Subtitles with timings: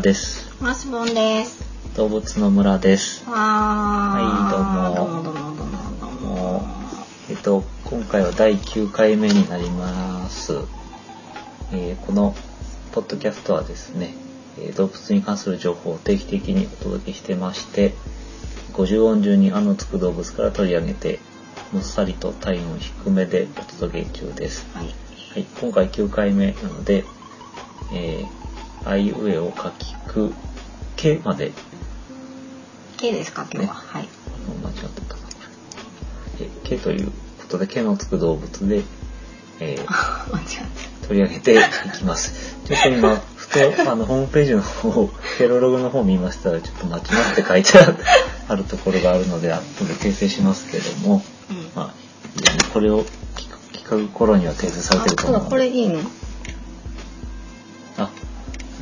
[0.00, 0.62] はい、村です。
[0.62, 1.62] マスボンです。
[1.94, 3.22] 動物の村です。
[3.26, 5.50] はいどうもどうもどうも
[6.00, 6.62] どうも
[7.28, 10.54] えっと、今回は第9回目になります。
[11.72, 12.34] えーこの
[12.92, 14.14] ポッドキャストはですね、
[14.58, 17.92] えー動物に関する情報を定期的にお届けしてまして、
[18.72, 21.20] 50音順に「あ」のつく動物から取り上げて、
[21.72, 24.66] もっさりと体温低めでお届け中です。
[24.72, 24.86] はい。
[25.34, 27.04] はい、今回9回目なので、
[27.92, 28.39] えー、
[28.84, 30.32] あいうえを書きく
[30.96, 31.52] けまで
[33.00, 33.74] K ですか今日は。
[33.74, 34.08] ねはい。
[34.62, 35.26] 間違ってたかな。
[36.40, 37.12] え、毛というこ
[37.48, 38.82] とで、毛のつく動物で、
[39.58, 41.56] えーあ 間違え取り上げてい
[41.96, 42.56] きます。
[42.66, 47.78] ちょっと今、ふと、あの、ホームページの方、ペロログの方見ましたら、ちょっと間違って書いて
[48.48, 51.54] あるところがあるので、後で訂正しますけれども、た。
[51.54, 51.70] うん。
[51.74, 51.94] まあ、
[52.72, 53.04] これを
[53.36, 55.50] 聞く頃には訂正されてると思うので。
[55.50, 56.00] これいいの？
[56.00, 56.02] あ、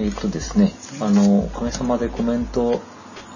[0.00, 2.80] えっ、とですね、あの、おかげさまでコメント、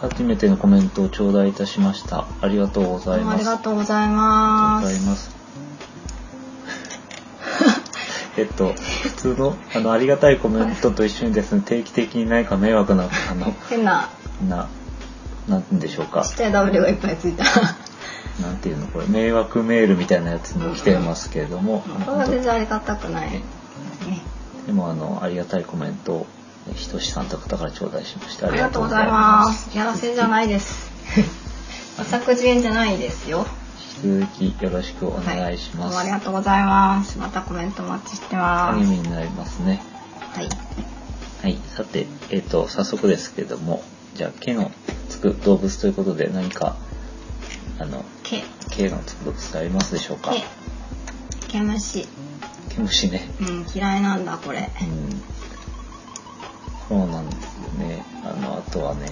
[0.01, 2.27] 初めてのコメントを頂戴いたしました。
[2.41, 3.37] ありがとうございます。
[3.37, 5.31] ありがとうございます。
[8.39, 14.09] えっと、普通の、あの、ありがたいコメントと一緒にですね、定期的に何か迷惑な、あの、変な、
[14.49, 14.69] な、
[15.49, 16.37] なんでしょうかちっ。
[16.37, 17.45] ちゃい W がいっぱいついた。
[18.41, 23.31] なんていうの、これ、迷惑メールみたいなやつも来てますけれども、これは全然ありがたくない。
[23.31, 23.43] ね。
[24.67, 26.27] でも、あの、ありがたいコメントを、
[26.75, 29.77] ひとしさんと方から頂戴しまして、ありがとうございます。
[29.77, 30.91] やらせじゃないです。
[31.99, 33.47] 浅口園じゃないですよ。
[34.05, 35.79] 引き続きよろしくお願いします。
[35.79, 37.19] はどうもありがとうございます。
[37.19, 38.79] またコメントお待ちしてます。
[38.79, 39.83] 励みになりますね。
[40.33, 40.49] はい。
[41.43, 43.83] はい、さて、えっ、と、早速ですけども、
[44.15, 44.71] じゃあ、毛の
[45.09, 46.77] つく動物ということで、何か、
[47.81, 48.45] あの、K。
[48.71, 50.33] 毛のつく動物ありますでしょうか？
[51.49, 52.07] 毛虫。
[52.71, 53.29] 毛虫ね。
[53.41, 54.71] うん、嫌いなんだ、これ。
[54.81, 55.23] うん。
[56.93, 58.05] そうなんですよね。
[58.23, 59.07] あの、あとはね、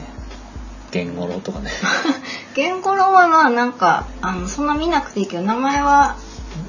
[0.91, 1.71] ゲンゴロウとかね。
[2.55, 6.17] ゲンゴロウはまあなんかあのそんな見なくていいけど名前は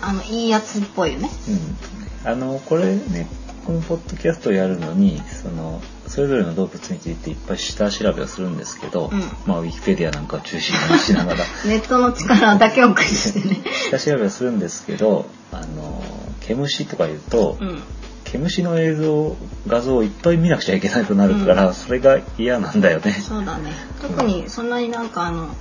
[0.02, 1.30] あのいいやつっぽいよね。
[1.50, 2.32] うん。
[2.32, 3.28] あの、これね、
[3.66, 13.58] このポッドキャストをやるのに、その、それぞれの動物についていっぱい下調べをするんですけど、うんまあ、ウィキペディアなんかを中心にしながら、 ネットの力だけを駆使してね。
[13.90, 16.04] 下調べをするんですけど、あの、
[16.42, 17.84] 毛虫とか言うと、うん。
[18.32, 19.36] 毛虫の映像、
[19.68, 23.12] 画像をいっぱい見なくちゃいけなくなるから、うんそれが嫌なんだよね。
[23.12, 23.72] そうだね。
[24.02, 25.52] 特にそんなになんかあのうん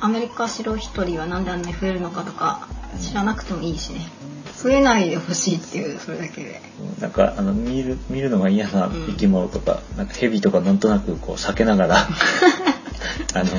[0.00, 2.68] アメリカ白一人はなんであんなに増えるのかとか
[3.00, 4.08] 知らなくてもいいしね。
[4.62, 6.62] 増えないでほしいっていうそれだけで。
[7.00, 11.96] なんかあの見る見るのが嫌な生き物とか、なんか蛇とかなんとなくこう避けながら
[13.34, 13.50] あの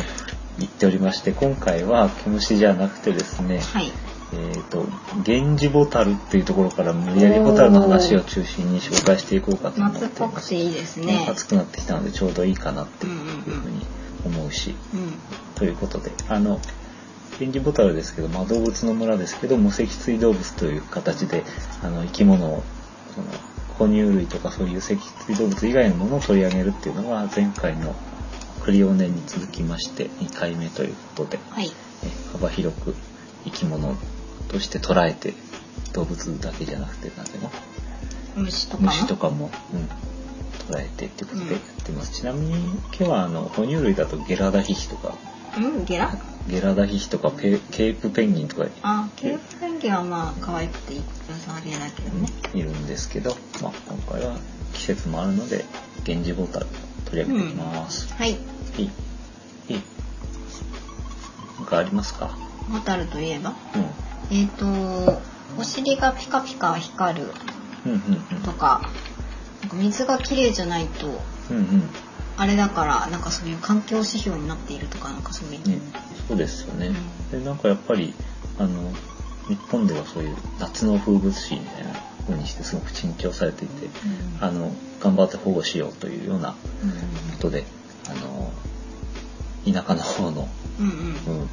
[0.58, 3.92] 言っておりまして今回は毛虫じゃなくてですね、はい。
[4.36, 4.86] えっ、と
[5.26, 11.28] 源氏ボタルっていうところから無理やりボタルの話を中心に紹介していこうかと思って夏っぽくていいですね。
[11.30, 13.86] 暑くなってきたのでちょうどいいかなっていうふうに
[14.26, 15.14] 思うし、うん。
[15.56, 16.60] ということであの
[17.40, 21.44] 源氏ボタルですけど、まあ、動物の村ですけど無脊椎動物という形で
[21.84, 22.64] あの生き物を
[23.14, 23.28] その
[23.78, 24.98] 哺乳類とかそういう脊
[25.28, 27.94] 椎動物以外のものを取り上げるっていうのが前回の
[28.62, 31.72] クリオネに続きまして2回目ということで、はい。
[32.04, 32.96] え幅広く
[33.44, 33.96] 生き物
[34.50, 35.34] として捉えて
[35.94, 37.52] 動物だけじゃなくてなんていうの？
[38.36, 38.84] 虫とか？
[38.84, 38.90] の。
[38.90, 45.16] 虫とかも、うん、捉えてっていうことでやってます、ちなみに今日はあの哺乳類だとゲラダヒヒとか。
[45.58, 46.14] うんゲラ？
[46.48, 48.68] ゲラダヒヒとかペケープペンギンとか。
[48.84, 52.30] あ、ケープペンギンはまあ可愛くていい良さげだけどね。
[52.54, 54.38] いるんですけど、まあ、今回は
[54.74, 55.66] 季節もあるので
[56.06, 56.68] 源氏ボタル
[57.06, 58.32] 取り上げていきます、はい。
[58.32, 58.38] いい。
[59.70, 59.82] いい。
[61.58, 62.28] なんかありますか？
[62.72, 63.50] ホタルといえば？
[63.50, 63.56] うん
[64.32, 65.22] えっ、と
[65.58, 67.28] お尻がピカピカ光る
[67.86, 67.96] うんう
[68.40, 68.90] んとか
[69.74, 71.08] 水が綺麗じゃないと
[71.50, 71.64] うんうん。
[71.64, 71.90] うん
[72.38, 75.80] あれだからなんかそういう環境指標になっているとかなんかそういう、ね、
[76.28, 76.92] そうですよね、
[77.32, 78.14] でなんかやっぱり
[78.60, 78.92] あの
[79.48, 81.94] 日本ではそういう夏の風物詩みたいな
[82.28, 83.88] 風にしてすごく珍重されていて、
[84.42, 86.58] あの頑張って保護しようというようなこ
[87.40, 87.66] とで
[88.10, 88.52] あの
[89.66, 90.50] 田舎の方の、
[90.80, 91.42] うんうん。
[91.42, 91.50] うん、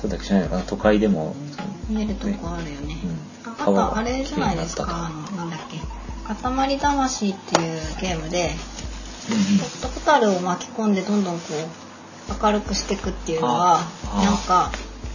[0.00, 1.34] そうだけじゃないのかな都会でも
[1.88, 3.50] 見えるとこあるよね、うん。
[3.50, 5.78] ああとあれじゃないですかあのなんだっけ
[6.22, 8.52] 「塊魂」っていうゲームで
[9.82, 11.46] ホホタルを巻き込んでどんどんこ
[12.30, 13.80] う明るくしていくっていうのは
[14.14, 14.70] なんか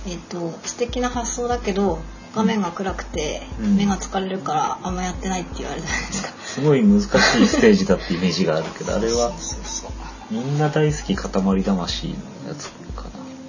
[0.05, 1.99] えっ、と素敵な発想だけど
[2.35, 3.77] 画面が暗くてうん。
[3.77, 6.29] 目が疲れるからあんまやってないって言われたじゃないですか。
[6.43, 7.09] すごい難しい
[7.47, 9.31] ステージだってイメージがあるけどあれは
[10.29, 12.13] みんな大好き塊魂の
[12.49, 12.69] やつ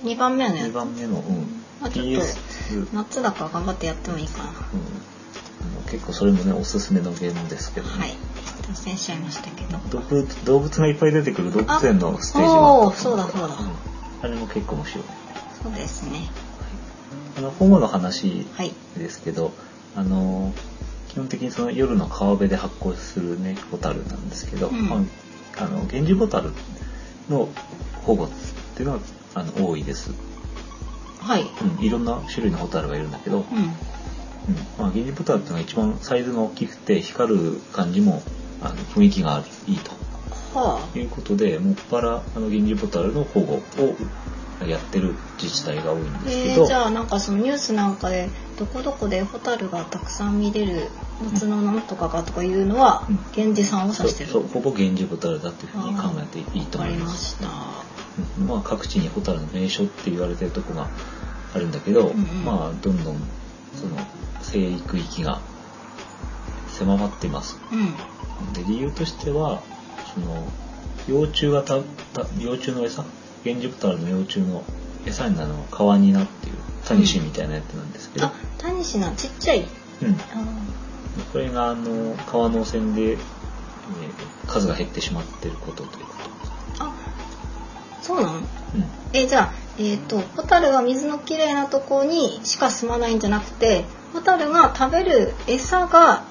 [0.04, 4.50] 2番目のや2つ番目の、うん、あちょっと PS、うん、夏だから頑張ってやってもいいかな。
[4.50, 8.14] あの結構それもねおすすめのゲームですけどね、はい。
[8.86, 9.78] 演しちゃいましたけど。
[9.90, 12.72] 動物動物がいっぱい出てくる動物園のステージが。
[12.72, 13.54] おおそうだそうだ、うん、
[14.22, 15.04] あれも結構面白い。
[15.62, 16.28] そうですね、はい、
[17.38, 18.46] あの保護の話
[18.96, 19.52] ですけど、はい、
[19.96, 20.52] あの
[21.08, 25.00] 基本的にその夜の川辺で発光するねホタルなんですけど、うん、まあ、
[25.62, 26.52] あの源氏ホタル
[27.30, 27.48] の
[28.02, 28.28] 保護っ
[28.74, 29.00] ていうのは
[29.34, 30.12] あの多いです。
[31.20, 31.42] はい、
[31.78, 33.58] うん、いろんな種類のホタルがいるんだけど、うん。
[33.58, 33.75] うん。
[34.78, 38.22] まあ、ゲンジボタルっていうのが一番サイズが大きくて光る感じも
[38.60, 39.90] あの雰囲気がいいと、
[40.58, 43.60] はあ、いうことでもっぱらあのゲンジボタルの保護を
[44.66, 50.88] やってる自治体が多いんですけど、えー、じゃあなんかそのニュースなんかでどこどこでホタルがたくさん見れる
[51.22, 57.40] 夏のなんとかがとかいうのは、源氏さんを指してる、そうほぼ源氏ホタルだというふうに考えていいと思います。
[57.42, 57.73] ま
[58.46, 60.88] まあ各地にホタルの名所って言われてるとこが
[61.55, 63.16] あるんだけど、うんうん、まあどんどん
[63.75, 63.96] その
[64.43, 65.40] 生育域が
[66.69, 67.58] 狭まっています。
[67.72, 69.62] うん、で理由としては
[70.14, 70.46] その
[71.08, 71.81] 幼虫がた
[72.12, 73.05] た幼虫の餌？
[73.44, 74.64] 源氏ブタルの幼虫の
[75.06, 79.67] 餌になるのは川ニナっていうタニシみたいなやつなんですけど、うん、あタニシなちっちゃい、うん、
[81.32, 83.19] これがあの川の線で、えー、
[84.46, 86.31] 数が減ってしまっていることということ。
[86.31, 86.33] あ
[88.04, 88.44] そうなの、うん、
[89.14, 96.24] えじゃあえっ、ー、とホタルが水のきれいなところにしか住まないんじゃなくてホタルが食べる餌が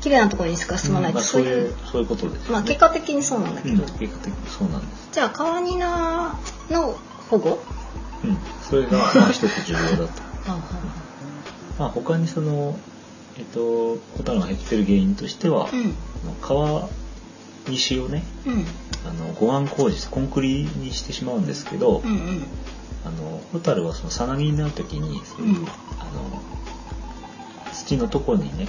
[0.00, 5.08] 綺麗なところにしか住まない、うんまあ、そういうそういうことです、ね、まあ結果的にそうなんだけど、うん、結果的にそうなんです。
[5.12, 6.38] じゃあカワニナ
[6.70, 6.96] の
[7.28, 7.58] 保護？
[8.24, 8.38] うん。
[8.62, 10.22] それがまあ一つ重要だと。
[11.78, 12.78] まあ他にその
[13.36, 15.96] えっとホタルが減ってる原因としては、うん、
[16.40, 16.88] 川
[17.70, 18.64] 西をね、うん、
[19.08, 22.44] あの護岸工事コンクリにしてしまうんですけど、うんうん、
[23.04, 25.68] あのホタルはそのさなぎになる時にそういう、うん、あ
[26.12, 26.42] の
[27.72, 28.68] 土のところにね、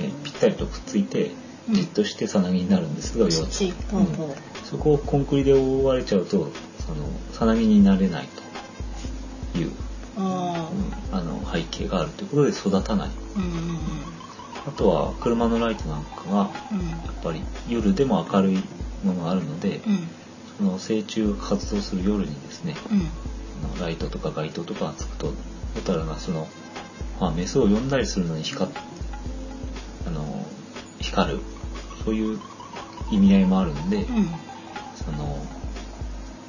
[0.00, 1.32] えぴったりとくっついて
[1.68, 6.50] じっとしてさなぎになるんですけど、うん、そこをコンクリで覆われちゃうと
[6.86, 8.28] そのさなぎになれない
[9.52, 9.72] という、
[10.16, 10.72] うん、あ
[11.12, 13.10] の背景があるということで育たない。
[13.36, 14.17] うん
[14.68, 16.48] あとは車のライトなんかがや
[17.10, 18.56] っぱり夜でも明るい
[19.02, 20.08] ものがあるので、うん、
[20.58, 25.28] その成虫が活動する夜にですね、うん、ライトとか街灯とかがつくと
[25.74, 26.46] ホタルがその、
[27.18, 28.70] まあ、メスを呼んだりするのに光
[30.06, 30.44] あの
[31.00, 31.40] 光る
[32.04, 32.38] そういう
[33.10, 34.28] 意味合いもあるんで、うん、
[34.96, 35.42] その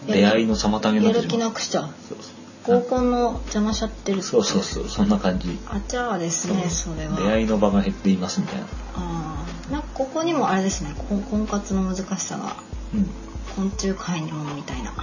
[0.07, 1.21] 出会いの妨げになってしまう。
[1.21, 1.83] やる気なくしちゃう。
[2.07, 5.57] そうそう合コンの邪魔しちゃってるそうそうそうそんな感じ。
[5.67, 7.15] あじゃあですねそれは。
[7.15, 8.65] 出会いの場が減っていますみたいな。
[8.95, 12.55] ああなんかここにもあれですね婚活の難しさが、
[12.93, 13.09] うん、
[13.55, 14.95] 昆虫界にもみたいな、うん、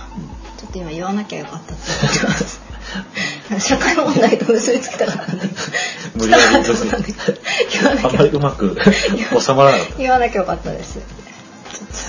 [0.59, 2.61] ちょっと今言わなきゃよかったって思ってます
[3.61, 5.51] 社会問題と結びつけたからね
[6.15, 6.45] 無理やり
[8.05, 8.77] あんまりうまく
[9.41, 9.99] 収まらなかった。
[9.99, 10.99] 言わなきゃよかったです。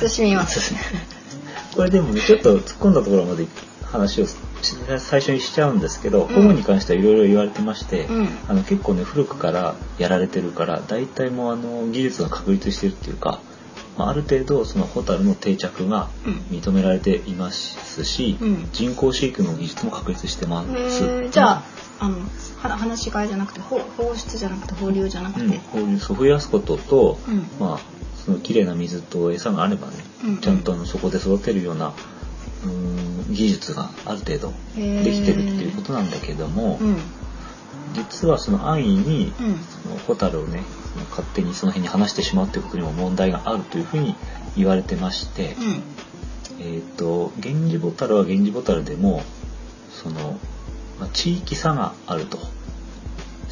[0.07, 0.73] 慎みます。
[1.75, 3.45] これでもねちょっと突っ込んだところまで
[3.85, 4.27] 話を
[4.99, 13.39] 最初にしちゃうんですけど、保護に関してはいろいろ言われてまして、うん、あの結構ね古くからやられてるから大体もうあの技術が確立してるっていうか、
[13.97, 16.09] まあ、ある程度そのホタルの定着が
[16.49, 21.29] 認められていますし、うん、人工飼育の技術も確立してます。
[21.29, 21.63] じゃあ
[21.99, 22.19] あの
[22.77, 23.79] 話し飼いじゃなくて放
[24.15, 27.17] 出じゃなくて放流じゃなくて、放流そう増やすことと、
[27.59, 29.93] まあその綺麗な水と餌があればね、
[30.41, 31.93] ちゃんとあのそこで育てるような
[32.65, 36.97] うん技術がある程度できてるっていうことなんだけども、うん、
[37.93, 40.63] 実はその安易に、うん、そのホタルをね
[41.09, 44.15] 勝手にその辺に話してしまうっていうことにも問題があるというふうに
[44.55, 45.55] 言われてまして、
[46.59, 49.21] うん、えっ、と源氏ボタルは源氏ボタルでも
[49.91, 50.39] その、
[50.99, 52.39] まあ、地域差があると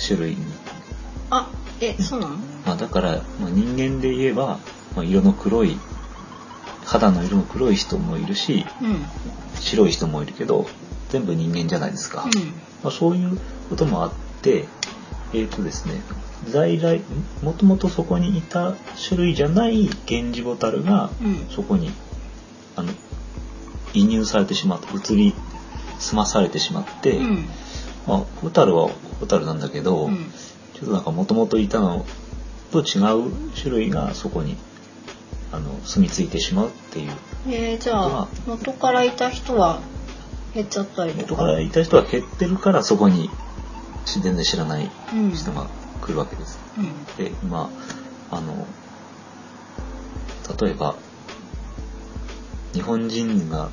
[0.06, 0.38] 種類に。
[1.30, 1.50] あ
[1.82, 4.60] えそうなの、まあ、だから、まあ、人間で言えば、
[4.96, 5.78] まあ、色の黒い
[6.86, 9.06] 肌の色の黒い人もいるし、うん、
[9.60, 10.68] 白い人もいるけど
[11.10, 12.32] 全部人間じゃないですか、うん、
[12.84, 13.40] まあ、そういう
[13.70, 14.66] こともあって
[15.34, 16.02] えっ、ー、とですね
[16.48, 17.02] 在来
[17.42, 18.76] もともとそこにいた
[19.08, 21.10] 種類じゃないゲンジボタルが、
[21.50, 21.90] そこに
[22.76, 22.92] あの
[23.94, 25.34] 移入されてしまって移り
[25.98, 27.20] 住まされてしまって、
[28.06, 28.90] まあ、ホタルは
[29.20, 30.10] ホタルなんだけど、
[30.74, 32.06] ちょっとなんかもともといたの
[32.72, 34.58] と違う種類がそこに
[35.52, 37.12] あの住み着いてしまうっていう。
[37.48, 39.80] えー、じゃあ元からいた人は
[40.54, 41.24] 減っちゃったりとか？
[41.24, 43.30] 元からいた人は減ってるからそこに
[44.06, 44.90] 全然知らない
[45.34, 45.68] 人が
[46.02, 46.60] 来るわけです。
[46.78, 47.70] うん、でま
[48.32, 48.68] ああの
[50.60, 50.96] 例えば
[52.74, 53.70] 日本人が、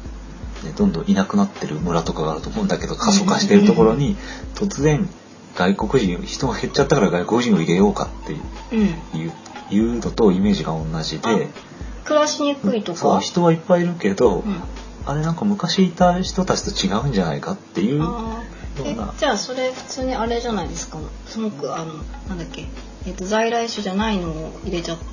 [0.64, 4.17] ね、どんどんいなくなってる村とかがあると思うんだけど過疎化してるところに
[4.55, 5.09] 突然
[5.55, 8.43] 外国人人が減っちゃったから外国人を入れようかっていう,、
[9.12, 9.33] うん、いう
[9.81, 11.49] のとイメージが同じで。
[12.05, 12.99] 暮らしにくいとか？
[12.99, 14.61] そう人はいっぱいいるけど、うん、
[15.07, 18.02] あれなんか昔いた人たちと違うんじゃないかっていう
[18.85, 20.99] えじゃあそれ普通にあれじゃないですか？
[21.26, 21.95] すごくあの
[22.29, 22.67] なんだっけ、
[23.07, 25.05] えーと、在来種じゃないのを入れちゃって、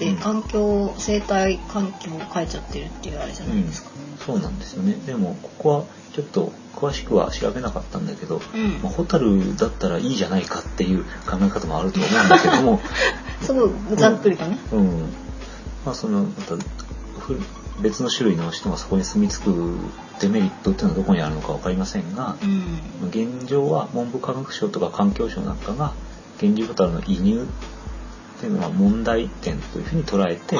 [0.00, 4.94] うん、環境生態環境を変えちゃってるっていうあれじゃないですか、うん、そうなんですよね。
[5.06, 8.82] でもここはちょっと詳しくは調べなかったんだけど、うん。
[8.82, 12.80] まあ、ホタルだったらいいじゃないかっていう考え方もあると思うんだけども。
[13.40, 15.00] すごいざっくりとね、うん、うん、
[15.84, 16.54] まあそのまた
[17.80, 19.76] 別の種類の人がそこに住み着く
[20.20, 25.92] デメリットっていうのはどこにあるのか分かりませんが、うん、現状は文部科学省とか環境省なんかが
[26.40, 27.46] 源氏ホタルの移入
[28.36, 30.56] っていうのは問題点というふうに捉えて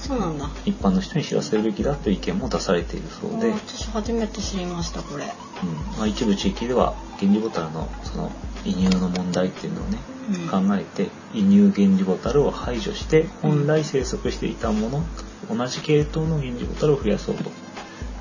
[0.00, 0.48] そうなんだ。
[0.64, 3.50] 一般の人に知らせるべきだという意見も出されているそうで。
[3.50, 5.98] 私初めて知りましたこれ、うん。
[5.98, 8.32] まあ、一部地域では源氏ホタルのその
[8.64, 9.98] 移入の問題っていうのをね、
[10.30, 15.04] うん、考えて移入源氏ホタルを排除して本来生息していたもの、
[15.50, 17.50] うん、同じ系統の源氏ホタルを増やそうと。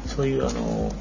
[0.06, 0.92] そういうあの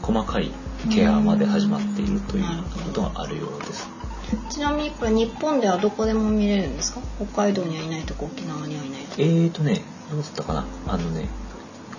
[0.00, 0.50] 細かい
[0.90, 2.44] ケアまで始まっているという
[2.84, 4.01] ことがあるようです。
[4.50, 7.00] ちなみにこれ日本ではどこでも見れるんですか？
[7.18, 9.14] 北海道にはいないとか沖縄にはいないとか。
[9.18, 10.66] えーとねどうだったかな？
[10.88, 11.28] あのね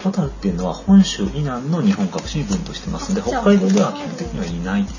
[0.03, 4.97] ホタルっていうのは本州以南の日本各地に分布してますので北海道では基本的にはいないので、ね、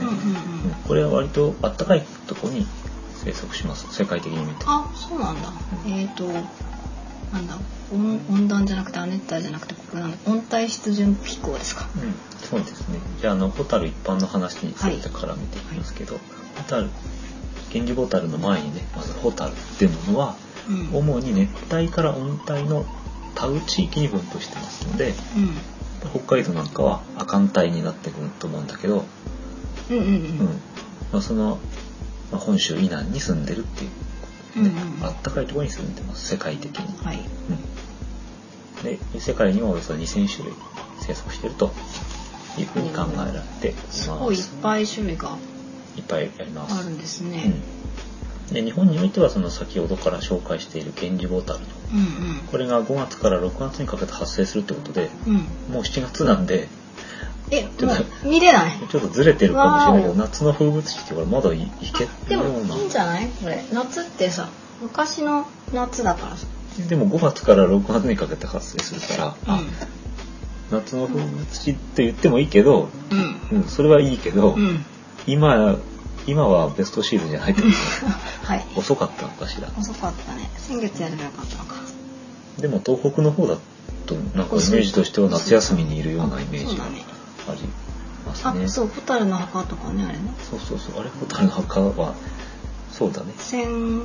[0.00, 2.66] うんうん、これは割とあったかいところに
[3.24, 3.92] 生息します。
[3.92, 4.64] 世界的に見て。
[4.66, 5.52] あそうなんだ、
[5.84, 6.24] うん、えっ、ー、と
[7.32, 7.58] なんだ
[7.92, 10.18] 温温暖じゃなくて亜熱帯じゃなくてこれなんだ。
[10.26, 12.14] 温帯湿潤気候ですか、うん、
[12.48, 13.00] そうですね。
[13.20, 16.22] じゃああのホタル一般の話についてから見ていきますけど、はい、
[16.58, 16.88] ホタル
[17.72, 20.36] 源氏ホタルの前にねまずホタルっていうものは、
[20.68, 22.84] うん、主に熱帯から温帯の
[23.34, 25.54] 田植地域に分布してますので、うん、
[26.10, 29.04] 北海道なんかは亜寒帯になってくると思うんだけど、
[29.90, 30.12] うんうんうん。
[30.12, 30.46] うん。
[31.12, 31.58] まあ、その、
[32.30, 33.88] まあ、本州以南に住んでるってい
[34.56, 37.18] うね、うんうん、あったかいところに住んでます世界的に、はい。
[37.18, 40.54] うん、で世界にはおよそ2000種類
[41.00, 41.72] 生息してると
[42.58, 45.36] いうふうに考えられています、すごいいっぱい種類が
[45.98, 46.80] いっぱいあります。
[46.80, 47.52] あるんですね、
[48.48, 52.02] うん、で日本においてはその先ほどから紹介している源氏ボタルと、うんう
[52.34, 55.34] ん、これが5月から6月にかけて発生するってことで、うん、
[55.72, 56.68] もう7月なんで。
[57.50, 57.70] え、も
[58.24, 58.78] う見れない？
[58.92, 63.26] ちょっとずれてるかもしれないけど、夏の風物詩ってこれまだいいけでもいいんじゃない？
[63.42, 63.64] これ。
[63.72, 64.50] 夏ってさ、
[64.82, 66.46] 昔の夏だからさ。
[66.90, 69.66] でも5月から6月にかけて発生するから、うん、
[70.70, 73.14] 夏の風物詩って言ってもいいけど、う
[73.54, 74.84] ん、うん、それはいいけど、うん、
[75.28, 75.76] 今、
[76.26, 77.74] 今はベストシーズンじゃないってこと
[78.46, 78.66] はい。
[78.76, 79.68] 遅かったのかしら？
[79.78, 80.50] 遅かったね。
[80.56, 81.74] 先月やればよかったのか。
[82.58, 83.56] でも東北の方だ
[84.06, 86.84] と、なんかイメージとしては夏休みにいるようなイメージが。
[86.84, 86.88] あ
[87.54, 87.60] り
[88.26, 88.64] ますね。
[88.64, 90.20] あ、そう、ホタルの墓とかね、あれね。
[90.50, 92.14] そうそうそう、あれ、ホタルの墓は、
[92.92, 93.32] そうだね。
[93.38, 94.00] 千。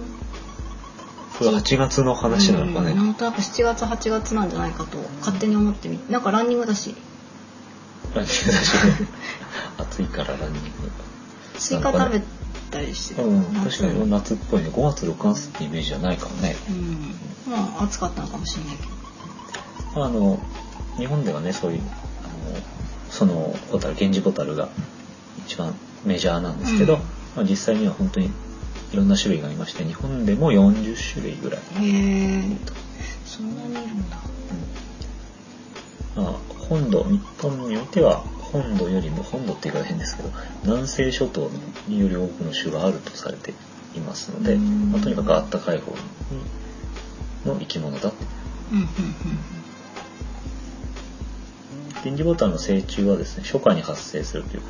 [1.40, 2.94] これ8月の話なのかね。
[2.94, 6.12] なんとなく7月、8月なんじゃないかと、勝手に思ってみて。
[6.14, 6.96] なんかランニングだし。
[8.14, 8.72] ランニングだし、
[9.80, 10.70] 暑いからランニング。
[11.58, 12.22] スイカ食べ
[12.72, 14.70] たりしてうん、確かに夏っぽいね。
[14.70, 16.56] 5月、6月ってイメージじゃないかもね。
[16.70, 17.52] うん。
[17.52, 18.84] まあ、暑かったのかもしれないけ
[19.96, 20.06] ど。
[20.06, 20.40] あの、
[20.98, 21.82] 日本ではね、そういう、
[23.10, 24.70] そのホタル源氏ホタルが
[25.46, 27.00] 一番メジャーなんですけど、うん、
[27.36, 28.32] まあ、実際には本当に
[28.92, 32.58] いろんな種類がいまして日本でも40種類ぐらいへえ
[33.26, 34.18] そんなにいるんだ、
[36.18, 36.34] うんまあ、
[36.70, 40.30] 本土日本においては本土よりも本土って言い方変ですけど
[40.64, 41.50] 南西諸島
[41.88, 43.54] により多くの種があるとされて
[43.96, 45.92] いますので、まあ、とにかくあったかい方
[47.46, 48.14] の生き物だ
[48.72, 49.64] うんうんうん
[52.04, 54.68] 臨時ボタンの成虫はですね、初夏に発生するというこ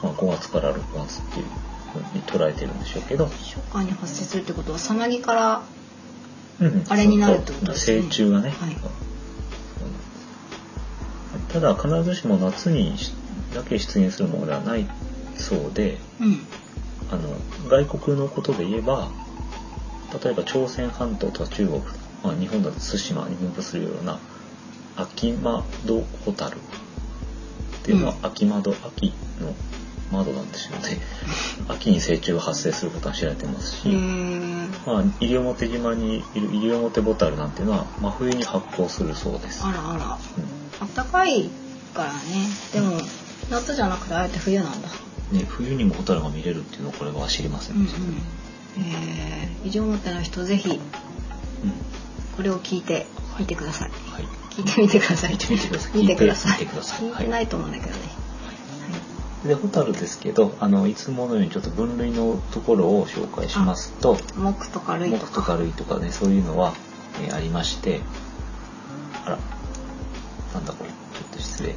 [0.00, 0.06] と。
[0.06, 1.46] まあ、5月から6月っていう
[1.92, 3.26] ふうに捉えてるんでしょうけど。
[3.26, 5.62] 初夏に発生するってことは、さなぎから、
[6.88, 8.02] あれになるってことですね。
[8.02, 8.50] 成虫がね。
[8.50, 8.76] はい、
[11.52, 12.94] ただ、必ずしも夏に
[13.54, 14.86] だけ出現するものではない
[15.36, 16.46] そうで、うん、
[17.10, 17.36] あの、
[17.68, 19.10] 外国のことで言えば、
[20.22, 21.80] 例えば朝鮮半島とか中国、
[22.22, 24.18] まあ、日本だと対馬に分布するような
[24.96, 26.58] 秋窓ホタルっ
[27.84, 29.54] ていうのは秋窓、秋の
[30.10, 31.00] 窓なんですよね。
[31.68, 39.62] 秋に成虫が発生することは知られてますし、まあ、西表島にいる西表ボタルなんていうのは真冬に発光するそうです。
[39.64, 40.18] あらあら。
[40.38, 41.50] うん、あったかい
[41.94, 42.20] からね。
[42.72, 43.00] でも、
[43.50, 44.88] 夏じゃなくてあえて冬なんだ。
[45.32, 48.06] ね、冬にもホタルが見れるっていうのはこれは知りませんでした、ね。
[48.06, 50.80] うんうん、えー、西表の人ぜひ、うん、
[52.36, 53.06] これを聞いて
[53.38, 53.90] みてください。
[54.10, 54.24] はい
[54.58, 55.32] 聞いてみてください。
[55.32, 55.98] 聞いてみてください。
[56.00, 57.00] 見てください。
[57.00, 58.18] 聞いてないと思うんだけどね。
[59.46, 66.74] でホタルですけどあのいつものようにちょっと分類のところを紹介しますと木とか類とか木とか類とかねそういうのは、
[67.22, 68.00] えーありまして
[69.24, 69.38] あら
[70.54, 70.90] なんだこれ。
[70.90, 71.74] ちょっと失礼、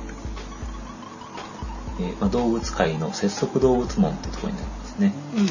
[1.99, 5.41] えーまあ、動物界の節足動物門ってところになりますね、うん。
[5.41, 5.47] うん、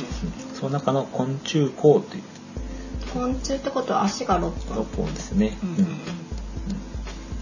[0.55, 2.23] その中の昆虫項という。
[3.12, 4.85] 昆虫ってことは足が6本。
[4.85, 5.87] 6本ですね、うんうんうん。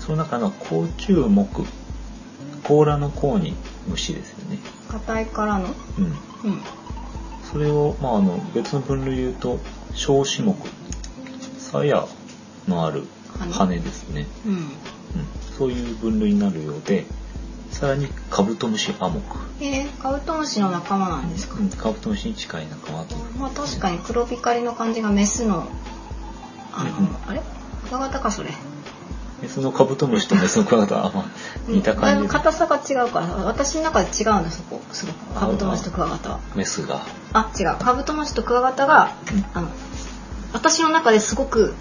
[0.01, 1.67] その中の甲虫目。
[2.65, 3.55] 甲羅の甲に
[3.87, 4.59] 虫ですよね、
[4.89, 5.75] 硬いからの？
[5.99, 6.15] うん、うん。
[7.51, 9.59] それを、まあ、あの別の分類で言うと
[9.95, 10.55] 小種目。
[11.59, 12.09] 鞘
[12.67, 13.05] のある
[13.39, 13.51] 羽。
[13.53, 14.53] 羽ですね、うん。
[14.53, 14.71] うん、
[15.59, 17.05] そういう分類になるようで
[17.71, 23.05] さらにカブトムシアモク、えー、カブトムシの仲間なんですか、うん、カブトムシに近い仲間
[23.39, 25.67] まあ確かに黒光りの感じがメスの
[26.73, 27.07] あの、うん。
[27.07, 27.43] うんあれ？
[27.89, 28.51] クワガタかそれ。
[29.43, 31.25] メスのカブトムシとメスのクワガタはまあ
[31.69, 34.81] 似ただいぶ感じで硬さが違うから私の中で違うんだそこ。
[34.93, 36.41] すごくカブトムシとクワガタは。
[36.57, 37.03] メスが。
[37.33, 37.77] あ違う。
[37.79, 39.45] カブトムシとクワガタが、うん。
[39.55, 39.71] あの
[40.53, 41.75] 私の中ですごく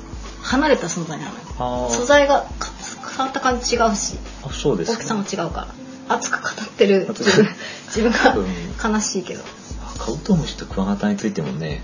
[0.43, 1.25] 離れた存在な
[1.57, 1.89] の。
[1.89, 2.69] 素材がか
[3.17, 4.17] 触った感じ違うし。
[4.45, 5.67] あそうです大きさもね違うか
[6.07, 6.15] ら。
[6.15, 7.47] 熱く語ってる 自分
[7.87, 8.11] 自分う
[8.43, 8.77] ん。
[8.77, 9.43] が悲しいけど、
[9.83, 11.81] あカブトムシとクワガタについてもね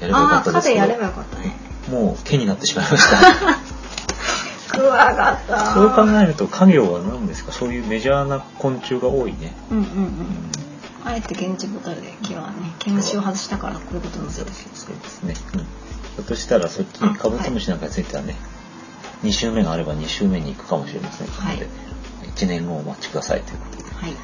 [0.00, 0.80] やればよかああったですけど。
[0.80, 1.56] ー歯でやればよかったね。
[1.90, 3.18] もう毛になってしまいました。
[4.78, 5.74] クワガタ。
[5.74, 7.52] そう考えると家業は何ですか？
[7.52, 10.50] そういうメジャーな昆虫が多いね、うんうんうん。
[11.04, 14.34] あえて現地ボタルで今日はね毛虫を外したからこういうことになる。
[14.36, 14.52] そうで
[15.08, 18.36] すね、うん、ひょっとしたらそっちにカブトムシなんかについてはね、
[19.24, 21.26] 2週目があれば2週目に行くかもしれません。
[21.26, 21.58] ので、はい
[22.34, 23.84] 1年後お待ちくださいということで。
[23.94, 24.10] はい。
[24.10, 24.16] で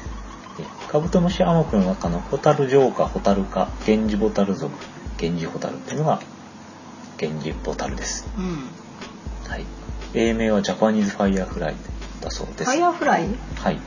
[0.89, 4.73] カブトムシアモクの中のホタルジョウカホタル科ゲンジボタル属
[5.17, 6.21] ゲンジホタルっていうのが
[7.17, 8.67] ゲンジボタルです、うん。
[9.49, 9.65] はい、
[10.13, 11.75] 英名は Japanese firefly
[12.19, 12.65] だそうです。
[12.65, 13.27] ファイヤーフライ？
[13.55, 13.79] はい。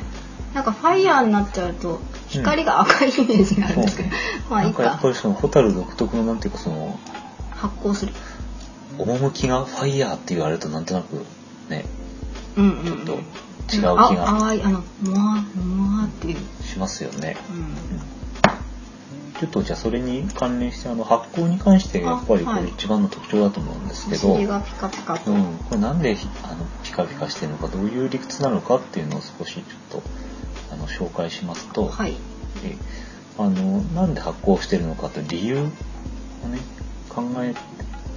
[0.55, 4.09] なんかファイヤーになっちゃうと光が赤いイメージがあるんですけど、
[4.49, 6.99] まあいないんかやっかぱりそのホタル独特のなんていうかその
[7.51, 8.15] 発光する
[8.99, 11.25] 趣がファイヤーって言われるとなんとなく
[11.69, 11.85] ね。
[12.57, 13.21] うんうん、うん、ちょっと違う
[13.71, 13.93] 気が。
[13.93, 17.57] ああのモワモワっていう、しますよね、うん。
[17.59, 18.15] うん
[19.41, 30.03] ちょっとじゃあそれに関連してあの発光に関してやっぱりこれ一番の特徴だと思うんですけおど、尻がピカピカと、うん、これなんでひあのピカピカしてるのかどういう理屈なのかっていうのを少しちょっと
[30.73, 32.15] あの紹介しますと、はい。
[32.65, 32.77] え
[33.37, 36.61] あのなんで発光してるのかという理由をね
[37.09, 37.55] 考え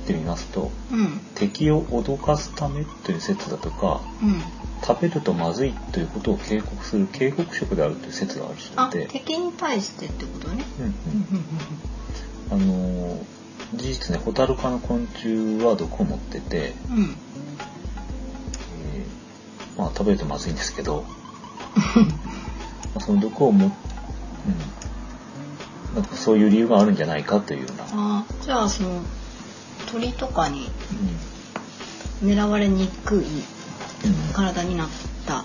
[0.07, 1.19] てみますとうん。
[1.35, 4.41] 敵を脅かすためという説だとかうん。
[4.85, 10.63] 食べるとまずいということを警告する警告色であるという説があるそあうで、敵に対してってことね。
[10.79, 10.93] うんうん
[12.59, 13.25] うん、あの
[13.75, 17.15] 事実ねホタル科の昆虫は毒を持ってて、うん。
[18.93, 19.27] えー
[19.77, 21.05] まあ食べるとまずいんですけど
[22.95, 23.71] まあその毒をも、
[25.91, 29.01] うん、なんかそういう理由があるんじゃないかというような、あじゃあその
[29.87, 30.69] 鳥とかに
[32.21, 33.25] う狙われにくい
[34.33, 34.89] 体になっ
[35.25, 35.43] た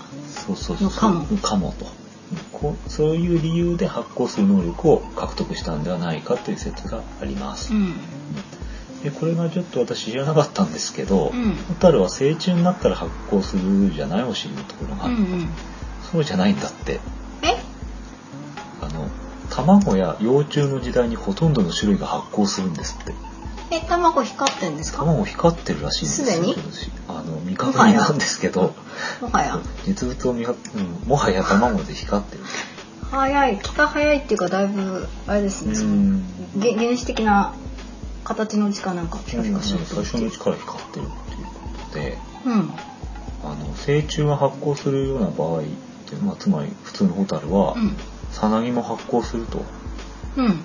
[0.81, 1.25] のかも。
[1.37, 1.85] かもと。
[2.51, 7.93] こうそういう理由で発光する能力を獲得したんではないかという説があります、うん。
[9.03, 11.53] でこれがちょっと私知らなかったんですけど、うん。
[11.53, 15.47] ホタルは成虫になったら発光するじゃないお尻のところが、うんうん。
[16.11, 16.99] そうじゃないんだって。
[17.43, 17.55] え？
[18.81, 19.09] あの
[19.51, 23.13] 卵や幼虫の時代にほとんどの種類が発光するんですって
[23.71, 24.99] え卵光ってんですか？
[24.99, 26.27] 卵光ってるらしいんですよ。
[26.27, 26.55] すでに？
[27.07, 28.73] あの未確認なんですけど。
[29.21, 29.59] もはや？
[29.85, 32.43] 実物を見は、うん、もはや卵で光ってる。
[33.09, 33.59] 早い。
[33.59, 36.21] 気が早いっていうかだいぶあれですね。
[36.57, 37.53] げ原始的な
[38.23, 39.19] 形のうちかなんか。
[39.25, 41.51] ピカピカしてる初のうちから光ってるっていうこ
[41.91, 42.17] とで。
[42.45, 42.71] うん。
[43.43, 45.63] あの成虫が発光するような場合
[46.23, 47.97] まあ、つまり普通のホタルは、うん。
[48.29, 49.65] さなぎも発光すると、
[50.37, 50.45] うん。
[50.45, 50.63] うん、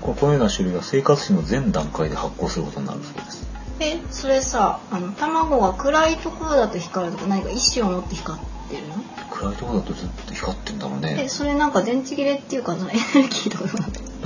[0.00, 3.46] ここのような種類が生活史の全段階で発光することになるそうです。
[3.80, 8.94] えそれさあの卵が暗いところだと光るとか何か意志を持って光ってるの？
[9.30, 13.58] 暗いところだとずっと光ってんだろうえねそれなんか電池切れっていうかエネルギーと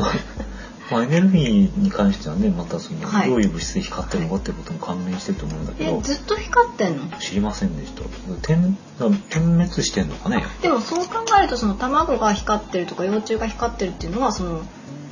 [0.02, 0.12] か
[0.90, 3.28] まあ、エネルギーに関してはねまたその、はい。
[3.28, 5.98] どういう物質で光ってるのかっていうことも関連してると思うんだけど。
[5.98, 7.18] えずっと光ってんの？
[7.18, 8.02] 知りませんでした。
[8.46, 8.76] 点
[9.30, 10.44] 点滅してんのかね。
[10.62, 14.62] でもそう考えるとその卵が光ってるとか幼虫が光ってるっていうのはその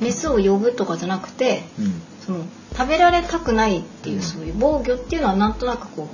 [0.01, 2.01] メスを呼ぶとかじゃなくてうん。
[2.25, 4.21] その食べられたくないっていう、うん。
[4.21, 6.09] そういう防御っていうのはなんとなくこ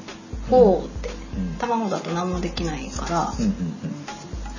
[0.48, 1.56] うこうって、うん。
[1.58, 3.56] 卵だと何もできないからうん、うんうん。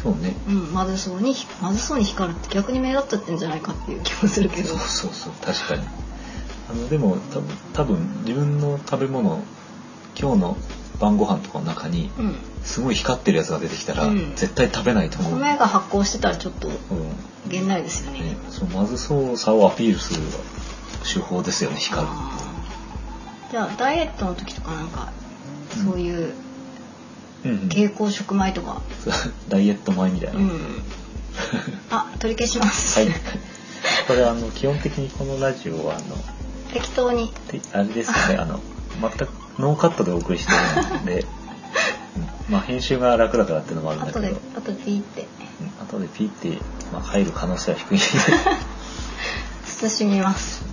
[0.03, 0.35] そうね。
[0.49, 4.69] うんまずそうにまずそうに光るって逆に目立っちゃってんじゃないかっていう気もするけど。
[4.69, 5.83] そうそうそう確かに。
[6.71, 7.19] あのでも
[7.75, 9.43] 多分自分の食べ物
[10.19, 10.57] 今日の
[11.03, 12.37] 晩ご飯とかの中にうん。
[12.62, 14.37] すごい光ってるやつが出てきたら、うん。
[14.37, 16.77] 絶対食べないと思う、米が発酵してたらちょっとうん。
[17.51, 18.21] げんないですよね。
[18.21, 20.21] ね、そのまずそうさをアピールする
[21.03, 22.03] 手法ですよね光。
[22.03, 22.09] る
[23.51, 25.12] じゃあダイエットの時とかなんか
[25.77, 26.35] うんそういう
[27.43, 28.81] 蛍光食米とか？
[29.51, 30.83] ダイエット前みたいな、うん。
[31.91, 33.09] あ取り消します、はい。
[34.07, 36.17] これあの基本的にこのラジオはあの
[36.73, 37.29] 適当に。
[37.49, 38.61] てあれですよねあの
[39.01, 40.53] 全くノーカットでお送りして
[40.95, 41.25] るんで、
[42.49, 42.53] うん。
[42.53, 44.19] まあ編集が楽だからっていうのもあるんだけど。
[44.21, 45.27] 後で後でピーって。
[45.61, 45.87] うん。
[45.87, 46.59] 後でピッて、
[46.93, 47.99] まあ、入る可能性は低い。
[49.88, 50.65] 慎みます。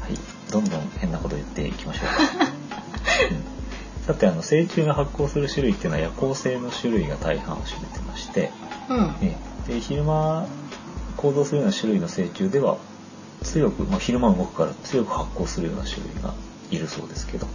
[0.00, 0.18] はい。
[0.50, 2.44] どんどん変なこと言っていきましょうか、
[3.30, 4.04] うん。
[4.06, 8.50] さてあの成虫が発光する種類っていうのは夜行性の種類が大半を占めてまして、
[8.88, 9.06] うん。
[9.20, 10.46] ねで昼間
[11.16, 12.78] 行動するような種類の成虫では
[13.44, 16.34] 強く、まあ、昼間動くから強く発光するような種類が
[16.70, 17.46] いるそうですけど、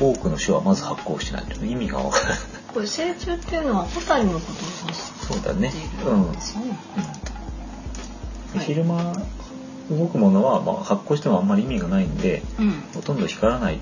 [0.00, 2.38] 多くの種はまず発光しないという意味がわからない。
[2.72, 5.72] これ成虫っていうのはホタルのことを指しそうだね。
[6.04, 6.12] うん。
[6.12, 6.28] うん。
[6.28, 6.34] は
[8.56, 8.58] い。
[8.60, 9.12] 昼間
[9.90, 12.70] 動くものは、まあ、発光してもあんまり意味がないんでうん。
[12.94, 13.78] ほとんど光らないっ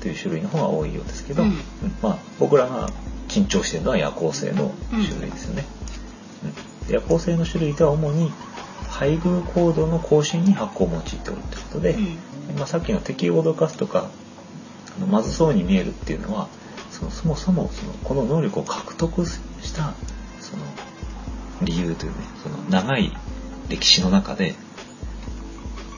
[0.00, 1.48] ていう種類の方が多いようですけど、うん。
[1.50, 1.56] うん。
[2.00, 2.90] まあ、僕らが
[3.28, 5.64] 緊張しているのは夜行性の種類ですよね、
[6.44, 6.86] うん。
[6.88, 8.32] で夜行性の種類では主に
[8.88, 12.18] 配偶コードの更新に発光を用いておるということで、うん
[12.56, 14.10] まあ、さっきの敵を脅かすとか
[14.96, 16.48] あのまずそうに見えるっていうのは
[16.90, 19.36] そのそもそもそのこの能力を獲得し
[19.74, 19.94] た
[20.40, 20.62] その
[21.62, 23.12] 理由というねその長い
[23.68, 24.54] 歴史の中で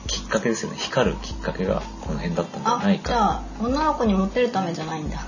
[0.07, 0.77] きっかけですよね。
[0.79, 3.13] 光るきっかけがこの辺だったんじゃないか。
[3.13, 5.27] あ女の子にモテるためじゃないんだ。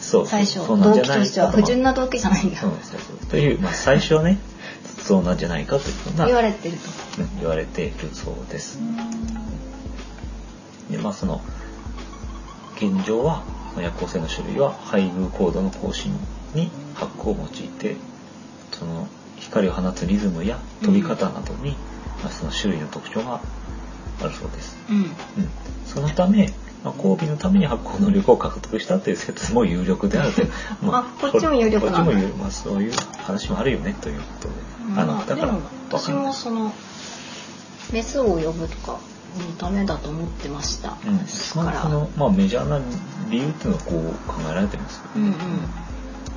[0.00, 2.56] そう最初そうなん動じゃないか機としては不純な動機じゃないんだ。
[2.58, 4.38] そうそうそうという、まあ、 最初はね
[5.02, 7.22] そうなんじゃないかというふうな言われてると。
[7.22, 8.78] うん言われているそうです。
[10.90, 11.40] でまあその
[12.76, 16.12] 現状はその夜行性の種類は配偶コードの更新
[16.54, 17.96] に発光を用いて
[18.72, 21.72] その光を放つリズムや飛び方などに、
[22.22, 23.40] まあ、その種類の特徴が
[24.22, 24.76] あるそうです。
[24.88, 24.96] うん。
[24.96, 25.12] うん、
[25.84, 30.42] そのため、まあ、交尾のために発光能力を獲得したという説も有力であると。
[30.42, 30.50] いう、
[30.82, 32.02] あこっちも有力な。
[32.02, 34.54] んだこっちも有まあ、そういう話もあるよねということで、
[34.94, 35.58] まあだから
[35.90, 36.72] 私もその
[37.92, 38.98] メスを呼ぶとか
[39.38, 41.66] のためだと思ってました、うん、ですから。
[41.66, 42.80] まあその、まあ、メジャーな
[43.30, 45.34] 理由っていうのはこう考えられてますけど、うんうん。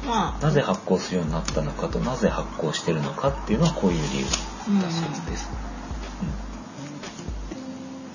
[0.07, 0.45] まあ。
[0.45, 4.31] なぜ発光するようになったのかとなぜ発光してるのかっていうのはこういう理由だ
[4.89, 5.69] そうです、うん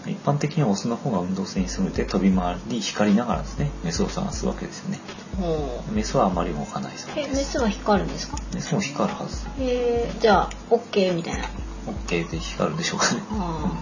[0.07, 5.01] 一般的にはオスの方が運動性に優れて飛び回り光りながらですねメスを探すわけですよね。
[5.41, 7.37] ほメスはあまり動かないそううえです。
[7.37, 8.37] メスは光るんですか？
[8.55, 9.47] メスも光るはず。
[9.59, 11.45] えー、じゃあ OK みたいな。
[11.87, 13.73] OK で光るでしょうかね、あ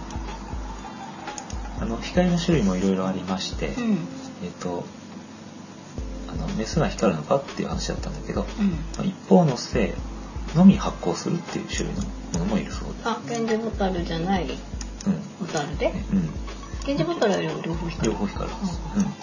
[1.83, 3.97] あの光の種類もいろいろありまして、ーうん。
[4.41, 4.85] えっ、と
[6.31, 8.71] あのメスが光るのかっていう話だったんだけど、うん。
[8.71, 9.93] まあ一方の性
[10.55, 13.09] のみ発光するっていう種類のものもいるそうです。
[13.09, 14.47] あゲンジボタルじゃない。
[15.41, 15.91] ボタルで？
[16.11, 16.29] うん、うん、
[16.85, 18.13] ゲンジボタルは両方光る。
[18.13, 18.55] 両方光る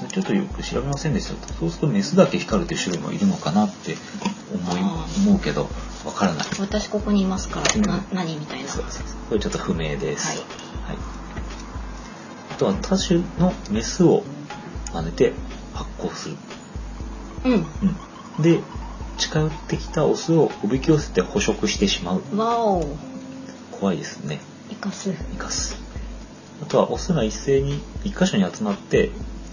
[0.02, 1.54] うん、ちょっとよく調べませんでした。
[1.54, 3.96] そうするとメスだけ光るっていう種類もいるのかなって
[4.52, 4.80] 思い
[5.26, 5.70] 思うけど
[6.04, 6.46] わからない。
[6.58, 7.82] 私ここにいますから、うん。
[7.82, 8.68] な何みたいな。
[8.68, 9.18] そうそうそう。
[9.30, 10.69] これちょっと不明です、はい
[12.60, 14.22] とは多種のメスを
[14.92, 15.32] 真似て
[15.72, 16.36] 発光する、
[17.46, 17.52] うん。
[17.54, 18.60] うん、で
[19.16, 22.36] 近寄ってきたオスをおびき寄せて捕食してしまう。
[22.36, 22.86] わお。
[23.72, 24.40] 怖いですね。
[24.68, 25.74] 生かす生かす
[26.62, 29.10] あとはオスが一斉に一箇所に集まって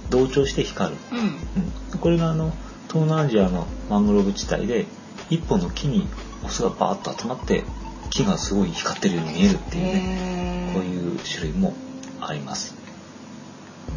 [0.09, 1.19] 同調して光る、うん。
[1.19, 2.51] うん、これがあの
[2.89, 4.85] 東南アジアのマングローブ地帯で
[5.29, 6.09] 一本の木に
[6.43, 7.63] オスがバーッと集まって
[8.09, 10.71] 木がすごい光ってるように見えるっていうね。
[10.73, 11.73] こういう種類も
[12.19, 12.76] あります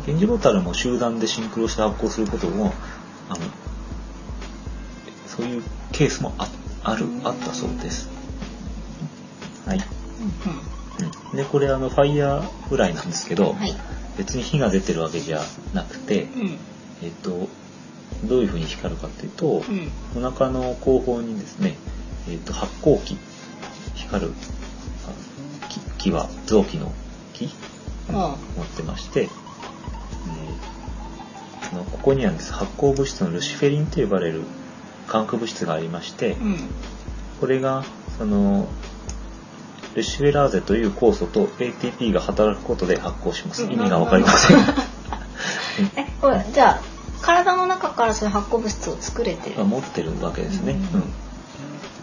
[0.07, 2.73] ゲンジボタルも集団でシンクロして発光することも
[3.29, 3.41] あの
[5.27, 6.49] そういうケースもあ
[6.83, 8.09] あるあったそうです。
[9.67, 9.83] はい、う
[11.31, 13.73] うん、でこれあのファイヤーフライなんですけど、んはい。
[14.19, 15.41] 別に火が出てるわけじゃ
[15.73, 16.59] なくて、うん。
[17.03, 17.49] えっと
[18.25, 19.63] どういうふうに光るかっていうと、
[20.17, 20.23] うん。
[20.25, 21.77] お腹の後方にですね、
[22.29, 23.17] えっと発光器
[23.95, 24.33] 光る
[25.07, 26.93] あ木木は臓器の
[27.33, 27.51] 木、
[28.11, 28.37] うんあ。
[28.57, 29.29] 持ってまして、
[31.73, 34.43] えーあのここにはです発光物質のルシフェリンと呼ばれる
[35.07, 36.57] 化学物質がありまして、うん
[37.41, 37.85] これが
[38.19, 38.69] その
[39.95, 43.65] ルシフェラーゼという酵素と ATP が働くことで発光します。
[43.65, 44.59] うん意味がわかりません。
[45.97, 46.81] えこれじゃあ
[47.23, 49.57] 体の中からそういう発光物質を作れてる？
[49.57, 50.73] まあ持ってるわけですね。
[50.93, 51.13] うんうん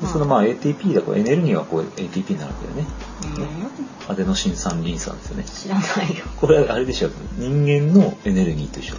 [0.02, 2.88] でそのまあ ATP だとエネルギーはこう ATP になるわけだよね。
[3.38, 5.44] うんアデノシン酸リン酸ですよね。
[5.44, 7.10] 知らないよこれあれでしょ。
[7.38, 8.96] 人間のエネルギーと一緒。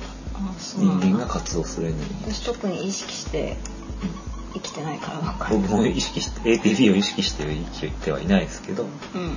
[0.77, 3.57] 人間が活動するエネルギー私特に意識して
[4.55, 8.87] 生きてないから分かる僕も意識して ATP を意識して生きてはいないですけど、う
[9.19, 9.35] ん。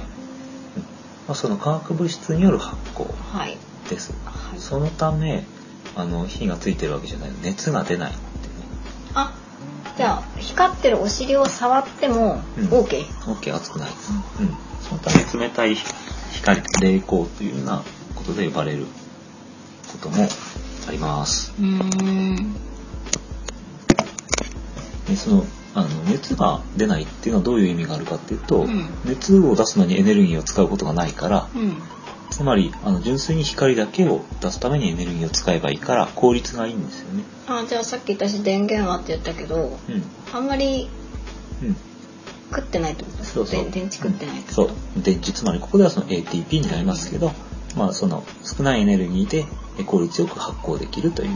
[1.28, 3.08] まあ、その化学物質による発酵
[3.90, 4.52] です、はい。
[4.52, 5.44] はい、そのため
[5.96, 7.32] あの火がついてるわけじゃない。
[7.44, 8.24] 熱が出ないってね
[9.14, 9.34] あ
[9.98, 14.50] じゃあ光ってるお尻を触っても OK?、うん、OK 熱くないです、うん、
[14.82, 17.84] そのため冷たい光冷光というような
[18.16, 18.86] ことで呼ばれる
[19.92, 20.28] ことも
[20.88, 21.54] あります。
[21.60, 22.54] うん。
[25.08, 31.82] でそのあの熱が出ないっていうのはどういう意味があるかっていうと、うん、熱を出すのにエネルギーを使うことがないから、うん、
[32.30, 37.24] つまりあの純粋に光だけを出すためにエネルギーを使えばいいから効率がいいんですよね。
[37.48, 40.90] あじゃあさっき私電源はって言ったけど、うん、あんまり、
[42.50, 43.72] 食ってないってことそうそう。
[43.72, 44.70] 電池食ってないそう。
[44.98, 47.32] 電池つまりここではその ATP になりますけど、
[47.76, 49.46] まあその少ないエネルギーで
[49.86, 51.30] 効率よく発光できるという。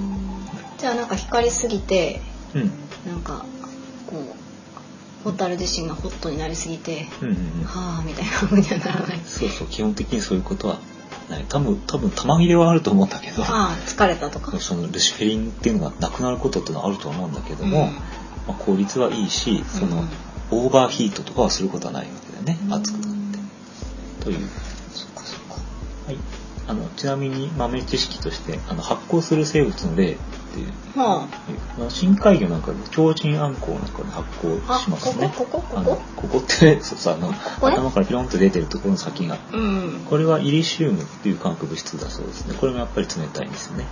[0.78, 2.22] じゃあなんか光りすぎて、
[2.54, 2.72] うん、
[3.10, 3.46] なんか
[4.08, 4.46] こう
[5.24, 9.20] ホタル自身がホットになりすぎて、うんうんうん、はあみたいな風にはならない。
[9.26, 10.80] そうそう基本的にそういうことは
[11.30, 11.46] ない。
[11.48, 13.44] 多分多分玉切れはあると思うんだけど。
[13.44, 14.60] ああ疲れたとか。
[14.60, 18.02] そのルシフェリンっていうのがなくなることっていうのはあると思うんだけども、うん、ま
[18.50, 23.16] あ、効率はいいしその、うん、オーバーヒートとかはすることはないわけだよね、うん、熱くなっ
[24.20, 24.26] て。
[24.26, 24.50] という
[26.06, 26.18] はい。
[26.68, 30.18] あのちなみに豆知識としてあの発酵する生物の例っ
[30.54, 31.28] ていう、は
[31.80, 35.32] あ、深海魚なんかで超人あんこうなんかで発酵しますね。
[35.36, 36.38] ここここここ？
[36.40, 42.56] って そうそうあの頭からピロンと出てるところの先が、うん、これはイリシウムっていう化学物質だそうですね。
[42.60, 43.86] これもやっぱり冷たいんですよね。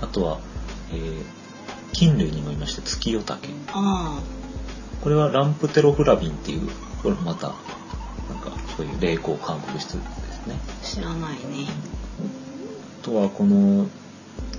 [0.00, 0.38] あとは、
[0.92, 1.24] えー、
[1.92, 3.50] 菌類にもいましてツキヨタケ。
[5.02, 6.70] これはランプテロフラビンっていう
[7.02, 7.52] これまた
[8.70, 10.00] なんかそういう冷光化学物質で
[10.32, 11.66] すね知らないね
[13.00, 13.88] あとはこの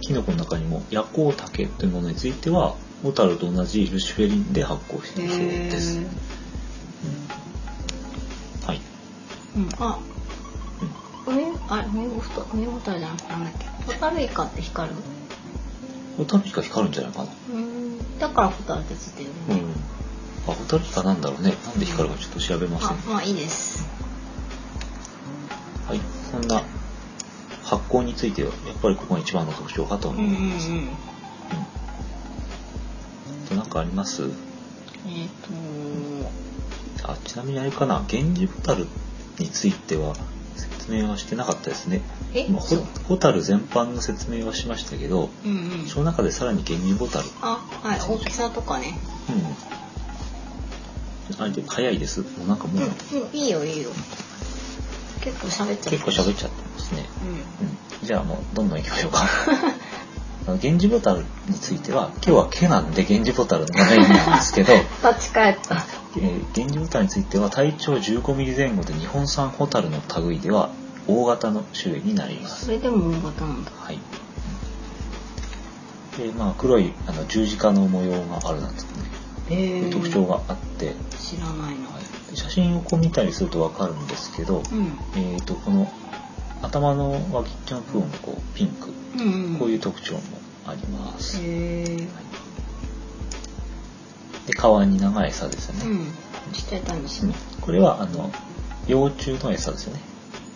[0.02, 5.97] キノコの中にも夜光竹というものについてはホタルと同じルシフェリンで発酵しているそうです。
[6.00, 6.06] うん、
[8.67, 8.82] はい。
[9.56, 10.00] うん、あ、
[11.28, 11.41] うん、
[13.00, 14.95] じゃなくてなんだっけホタルイカって光る
[16.17, 17.30] ホタルイカ光るんじゃないかな。
[17.50, 19.34] うんだからホタルってついてるね。
[19.50, 20.52] うん。
[20.52, 21.54] あホタルイカなんだろうね。
[21.65, 23.71] なんで光るかちょっと調べません、あまあいいです。
[26.34, 26.63] はいそんな
[27.63, 30.70] 発酵についてはやっぱりここが一番の特徴かと思います。
[30.70, 30.89] うんうんうん、
[33.48, 34.24] と何かあります？
[35.08, 35.30] えっ、
[37.04, 38.06] とあちなみにあれかな？
[38.12, 38.88] 源氏ホタル
[39.39, 40.15] については
[40.56, 42.02] 説明はしてなかったですね。
[42.34, 42.76] 今ホ
[43.08, 47.26] ホタル全般の説明はしましたけど、うんうん、その中でさらに源氏ホタル。
[47.41, 48.98] あはい大きさとかね。
[49.30, 49.34] う
[51.34, 51.41] ん。
[51.41, 52.22] あれで早いです。
[52.22, 52.84] もうなんかもう、うん
[53.22, 53.89] うん、いいよいいよ。
[55.22, 59.28] 結構喋っちゃ結構喋っちゃってますね、うん、うん、じゃあもうどんどんいきましょうか。
[60.48, 64.74] 源氏ボタルについては今日は毛なんで源氏ボタルのメインなんですけど
[65.08, 65.86] 立ち返った、
[66.18, 70.70] えー、源氏ボタルについては体長15ミリ前後で日本産ホタルの類では
[71.08, 72.66] 大型の種類になります。
[72.66, 73.72] それでも大型なんだ。
[73.80, 74.00] はい。
[76.18, 78.88] でまあ黒いあの十字架の模様があるなんてね、
[79.50, 80.96] えー、特徴があって。
[81.20, 82.01] 知らないな、はい
[82.36, 85.91] 写真をこう見たりすると分かるんですけど、うん、えーと、この
[86.62, 89.22] 頭の脇っちょの部分がこうピンク、うん
[89.54, 90.22] うん、こういう特徴も
[90.65, 91.38] あります。
[91.38, 92.08] はい、で
[94.48, 95.86] 皮に長い餌ですよね。
[96.48, 97.26] うん、してたんです？
[97.26, 97.34] ね。
[97.62, 98.32] これはあの
[98.88, 100.02] 幼虫の餌ですよね。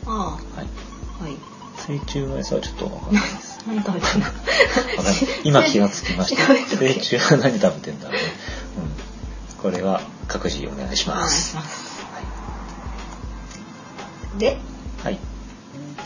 [0.05, 0.57] ああ。
[0.59, 0.67] はい。
[1.21, 1.37] はい。
[1.77, 3.63] 成虫の餌はちょっと分かんないです。
[3.67, 4.31] 何食べてんだ
[5.43, 6.53] 今気がつきました。
[6.77, 8.19] 成虫は何食べてんだろうね。
[9.57, 9.61] うん。
[9.61, 11.57] これは各自お願いします。
[14.37, 14.57] で
[15.03, 15.19] はい。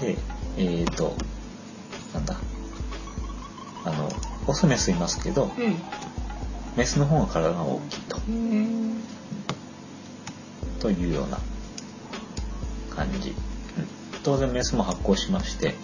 [0.02, 0.18] で
[0.58, 1.16] えっ、ー、と
[2.14, 2.36] なんだ。
[3.86, 4.10] あの
[4.48, 5.52] オスメスいますけど、うん、
[6.76, 8.20] メスの方が体が大きいと。
[10.80, 11.40] というような
[12.96, 13.36] 感じ、うん、
[14.24, 15.76] 当然メスも発酵しまして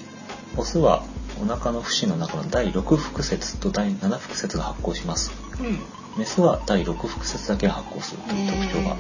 [0.58, 1.04] オスは
[1.42, 5.80] お腹の節の中の第6腹節と第7腹節が発酵します、うん、
[6.18, 8.96] メスは第6腹節だけ発酵するという特徴が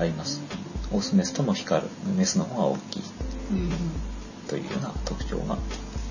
[0.00, 0.42] あります。
[0.92, 1.88] オスメスとも光る。
[2.16, 3.02] メスの方が大きい、
[4.48, 5.58] というような特徴があ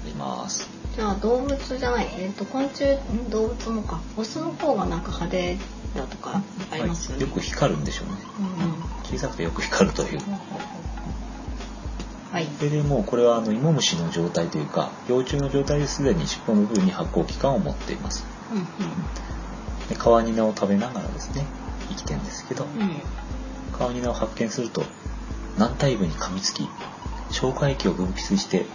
[0.05, 0.67] ります。
[0.95, 2.97] じゃあ動物じゃない、えっ、ー、と昆虫
[3.29, 4.01] 動物もか。
[4.17, 5.57] オスの方がなんか派手
[5.95, 10.19] だとかありますよね、はい、よく光るんでしょうね、うんうん、小さくてよく光るという、
[12.31, 18.65] はい、それでもうこれはあの芋虫の状態というか幼虫の状態ですでに尻尾の部分に発光器官を持っています、うんうん
[19.89, 21.45] でカワニナを食べながらですね
[21.89, 23.02] 生きてるんですけど、うん、
[23.78, 24.84] カワニナを発見すると
[25.58, 26.67] 軟体部に噛みつき
[27.32, 28.65] 消化液を分泌して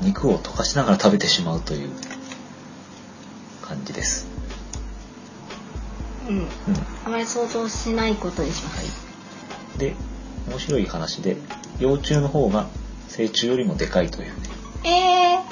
[0.00, 1.90] 肉を溶かしながら食べてしまうという
[3.62, 4.26] 感じです。
[6.28, 6.48] うんうん。
[7.06, 9.94] あまり想像しないことにします、で、
[10.48, 11.36] 面白い話で、
[11.78, 12.66] 幼虫の方が
[13.08, 14.34] 成虫よりもでかいというね。
[14.84, 15.43] えー、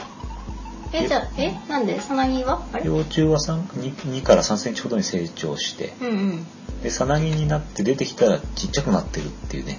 [0.94, 2.00] えじゃあえなんで？
[2.00, 2.62] さなぎは？
[2.72, 2.84] あれ？
[2.86, 6.46] 幼虫は 3, 2, 2から3センチほどに成長して、うんうん。
[6.82, 9.78] で、さなぎになって出てきたらちっちゃくなってるっていうね。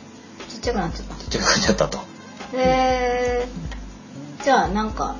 [0.49, 1.97] ちっちゃくなっちゃっちっちゃくなっちゃったと。
[1.97, 2.03] た
[2.57, 5.15] へえー、じゃあなんか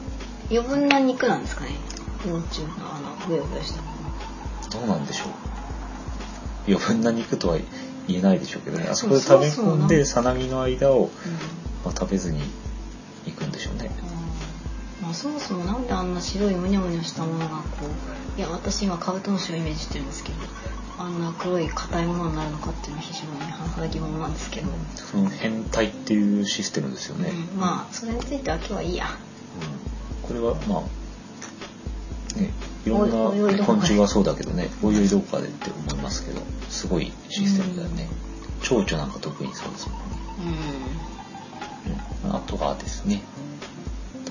[0.50, 1.72] 余分な肉なんですかね？
[2.28, 3.82] 幼虫のあのブヨブヨした。
[4.70, 5.28] どうなんでしょう。
[6.68, 7.58] 余分な肉とは
[8.08, 8.88] 言えないでしょうけどね。
[8.90, 11.10] あそこで食べ込んで、さなぎの間を、うん。
[11.84, 12.42] まあ、食べずに
[13.26, 13.92] 行くんでしょうね。
[14.02, 14.13] ま
[15.14, 17.86] あ、そもそもなんであんな白いムニョムニョしたものがこ
[18.36, 20.38] ういや私今カブトムシをイメージしてるんですけど
[20.98, 27.32] あんな黒い硬いものになるのかっていうのは非常に甚だ疑問なんですけど、その変態っていうシステムですよね。
[27.54, 29.06] うん、まあそれについては今日はいいや。
[29.06, 30.28] うん。
[30.28, 32.52] これはまあね
[32.86, 38.08] いろんな昆虫がそうだけどねおいおいどこかでって思いますけどすごいシステムだよね。
[38.62, 40.06] 蝶々なんか特にそうですもんね、
[42.24, 43.22] ううん、あとはですね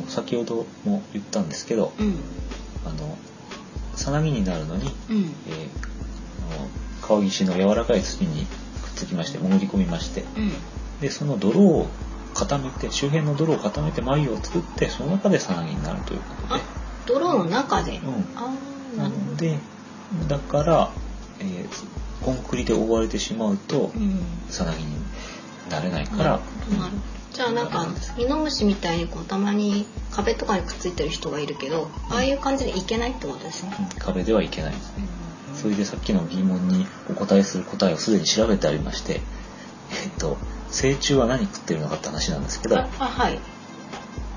[0.03, 2.15] と先ほども言ったんですけどんうん。
[2.87, 3.17] あの
[3.95, 5.35] さなぎになるのに、うん。
[5.49, 5.69] えー
[6.57, 6.69] あの
[7.01, 10.53] 川岸の柔らかい土にくっつきまして潜り込みましてうん。
[11.01, 11.89] でその泥を
[12.35, 16.65] 固めて周辺の泥を固めて繭を作ってその中でさなぎになるということあで
[17.07, 18.97] 泥の中で、うん。
[18.97, 19.59] なので
[20.29, 20.91] だから、
[21.41, 24.21] えーコンクリで覆われてしまうとうん。
[24.49, 24.97] さなぎに
[25.69, 26.77] なれないから、なるほど
[27.33, 33.87] じゃあなんかミノムシみたいにこうたまに壁とかにくっついてる人がいるけどああいう感じでいけないってことですね、うん。
[33.99, 35.09] 壁ではいけないんですね。
[35.55, 39.21] それでさっきの疑問にお答えする答えをすでに調べてありましてえっ
[40.19, 40.37] と
[40.69, 43.39] 成虫は何食ってるのかって話なんですけどはい。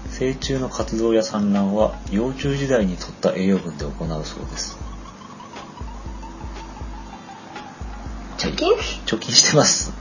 [0.09, 4.77] 成虫の活動や産卵は幼虫時代に取った栄養分で行うそうです。
[8.37, 8.73] 貯金、
[9.05, 9.91] 貯金してます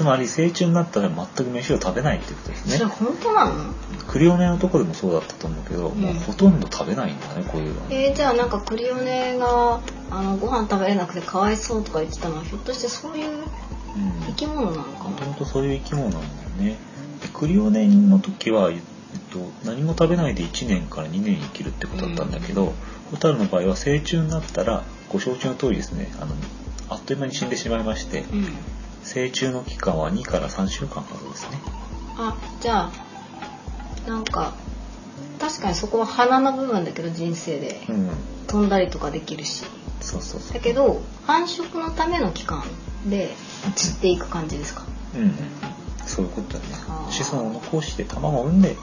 [0.00, 2.76] つまり成虫になったら全く飯を食べないってことですね。
[2.78, 3.74] それ本当なの？
[4.08, 6.00] クリオネのとこでもそうだったと思うけど、ん。
[6.00, 13.44] もうほとんど食べないんだねこういうのえー、じゃあなんかクリオネがあのご飯食べれなくてかわいそうとか言ってたのはひょっとしてそういううん。
[14.28, 15.26] 生き物なのかもとな？
[15.32, 16.78] もとそういう生き物なんだよね。
[17.20, 18.80] でクリオネの時は、えっ
[19.30, 22.72] と、何も食べないで1年から2年生きるってことだったんだけど、
[23.10, 26.10] ホタルの場合は成虫になったらご承知の通りですね。
[26.22, 26.34] あの
[26.88, 28.48] あっという間に死んでしまいましてうん
[29.12, 31.58] 成虫の期間は2から3週間ほどですね。
[32.16, 32.90] あじゃ
[34.06, 34.52] あなんか
[35.40, 37.80] 確かにそこは花の部分だけど人生で。
[37.88, 38.10] うん。
[38.46, 39.64] 飛んだりとかできるし。
[40.00, 40.54] そうそうそう。
[40.54, 42.62] だけど繁殖のための期間
[43.06, 43.34] で
[43.74, 44.84] 散っていく感じですか？
[45.14, 45.20] うん。
[45.22, 45.34] うんうん
[46.06, 46.64] そういうことだね。
[47.10, 48.76] 子孫を残して卵を産んで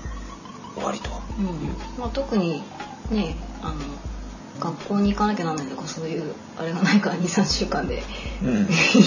[0.75, 1.11] 終わりとい
[1.45, 1.75] う、うん。
[1.97, 2.63] まあ、特に
[3.11, 3.75] ねあの
[4.59, 8.03] 学校に行かなきゃならないとかそういうあれがないから23週間で
[8.43, 8.49] うん。
[8.49, 8.55] い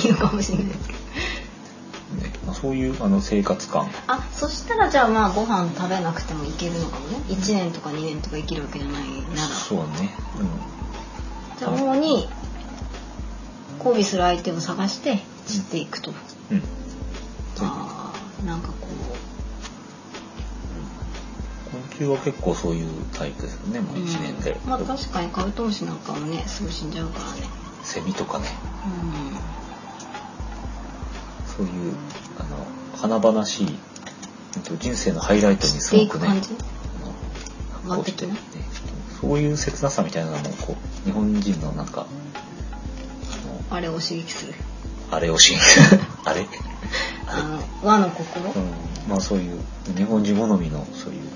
[0.09, 0.89] いのかもしれないです。
[0.89, 3.89] けどねまあ、そういうあの生活感。
[4.07, 7.17] あそしたらじゃあまあご飯食べなくてもいけるのかもね。
[7.29, 9.03] 1年とか2年とか生きるわけじゃない
[9.35, 9.49] なら。
[9.49, 10.15] そうね、
[11.59, 12.29] じゃあ主に
[13.79, 16.13] 交尾する相手を探して散っていくと、
[16.51, 16.57] うん。
[16.59, 16.63] うん、
[17.61, 18.73] あーなんか
[22.01, 23.81] こ昆虫は結構そういうタイプですよね。
[23.81, 27.49] もうう、1年で、うんまあ確かにカブトムシなんかもねすぐ死んじゃうからね。
[27.83, 28.47] セミとかね。
[28.87, 28.91] う
[31.51, 31.95] そういう
[32.39, 33.79] あの華々しい
[34.79, 36.51] 人生のハイライトにすごくねく感じ？
[37.85, 38.33] あのこうして、ね、
[39.21, 42.07] そういう切なさみたいなのもこう日本人のなんか
[43.71, 44.55] あれを刺激する。
[45.11, 45.55] あれをし
[46.25, 46.47] あれ？
[47.27, 48.73] あの和の心、うん、
[49.09, 49.61] まあそういう
[49.97, 51.30] 日本人好みのそういう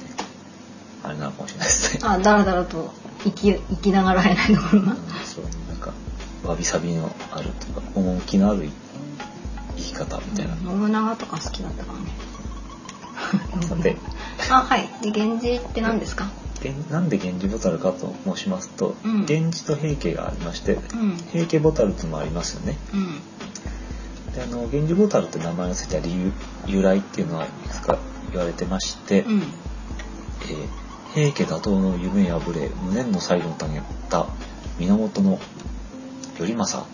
[1.24, 2.00] なのかもしれないですね。
[2.04, 2.92] あだらだらと
[3.24, 5.92] 生き生きながらえないところがうんそうなんか
[6.44, 8.68] わびさびのあるとか趣のある
[9.76, 10.57] 生き方みたいな。
[10.57, 12.07] 信長とか好きだったからね。
[13.66, 13.96] さて
[14.51, 14.88] あはい。
[15.03, 16.28] で源氏って何ですか？
[16.62, 19.26] でなんで源氏ボタルかと申しますと、うん。
[19.28, 21.16] 源氏と平家がありまして、うん。
[21.32, 22.76] 平家ボタルっていうのもありますよね。
[22.92, 23.20] うん。
[24.34, 26.32] であの源氏ボタルって名前がついた理由
[26.66, 27.99] 由来っていうのはいくつか
[28.32, 29.40] 言われてまして、うん。
[29.40, 30.84] えー
[31.14, 34.26] 平家打倒の夢破れ無念の最後に遂げた
[34.80, 35.38] 源の
[36.36, 36.88] 頼政。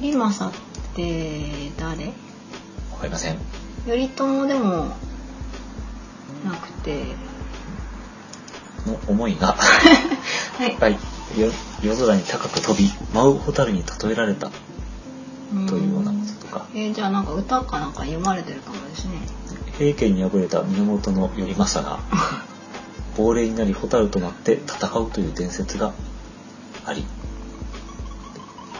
[0.00, 2.06] 頼政って誰？
[2.06, 2.12] わ
[3.00, 3.38] かりません。
[3.86, 4.94] 頼朝でも
[6.44, 7.06] なくて。
[8.86, 9.56] の思いが
[10.58, 10.76] はい。
[10.76, 10.92] はい
[11.36, 11.50] よ
[11.82, 14.48] 夜空に高く飛び舞う蛍に例えられた。
[15.68, 19.12] というようなこととか、えーじゃあなんか歌かなんか読まれてるかもですね
[19.78, 22.00] 平家に敗れた源頼政が
[23.16, 25.92] 亡霊になり蛍となって戦うという伝説が
[26.84, 27.04] あり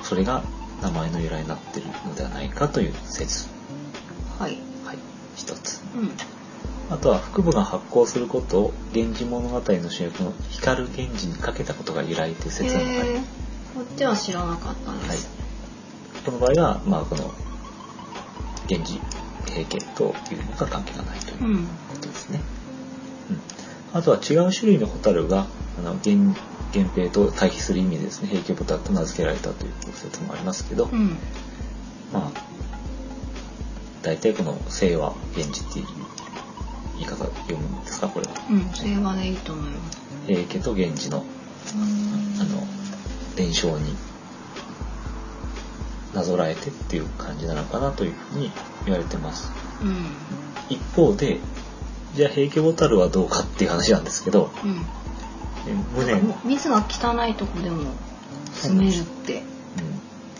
[0.02, 0.42] それが
[0.82, 3.48] 名前の由来になっているのではないかという説。
[4.38, 4.58] はい。
[4.84, 4.98] はい。
[5.34, 5.82] 一つ。
[5.94, 6.10] うん。
[6.90, 12.88] あとは腹部が発光することを「源氏物語」の主役の光源氏にかけたことが由来という説があり。
[13.74, 15.16] こっちは知らなかったではい。
[15.16, 15.28] す、、
[16.24, 17.30] この場合は、まあ、この
[18.68, 19.00] 源氏
[19.46, 21.66] 平家というのが関係がないといううん。
[21.66, 22.40] ことですね。
[23.30, 23.32] う
[23.96, 25.46] ん、あとは違う種類の蛍が
[25.78, 26.38] あの源
[26.74, 28.28] 源平と対比する意味でですね。
[28.28, 31.16] 平家蛍と名付けられたという説もありますけど、うん。
[32.12, 32.40] まあ
[34.02, 35.86] 大体この「清和源氏」っていう
[36.98, 38.08] 言い方読むんですか？
[38.08, 38.32] これは。
[38.50, 38.68] うん。
[38.72, 39.98] 平和でいいと思います。
[40.26, 41.24] 平家と源氏の
[42.40, 42.66] あの
[43.36, 43.96] 伝承に
[46.16, 48.50] なぞらえてっていう感じなのかなというふうに
[48.86, 49.52] 言われてます。
[49.82, 50.06] うん。
[50.70, 51.38] 一方で
[52.14, 54.70] じゃあ平家ボタルはどうかっていう話なんですけどうん。
[55.68, 57.92] え無念、うん、水が汚いとこでも
[58.54, 59.42] 住めるって。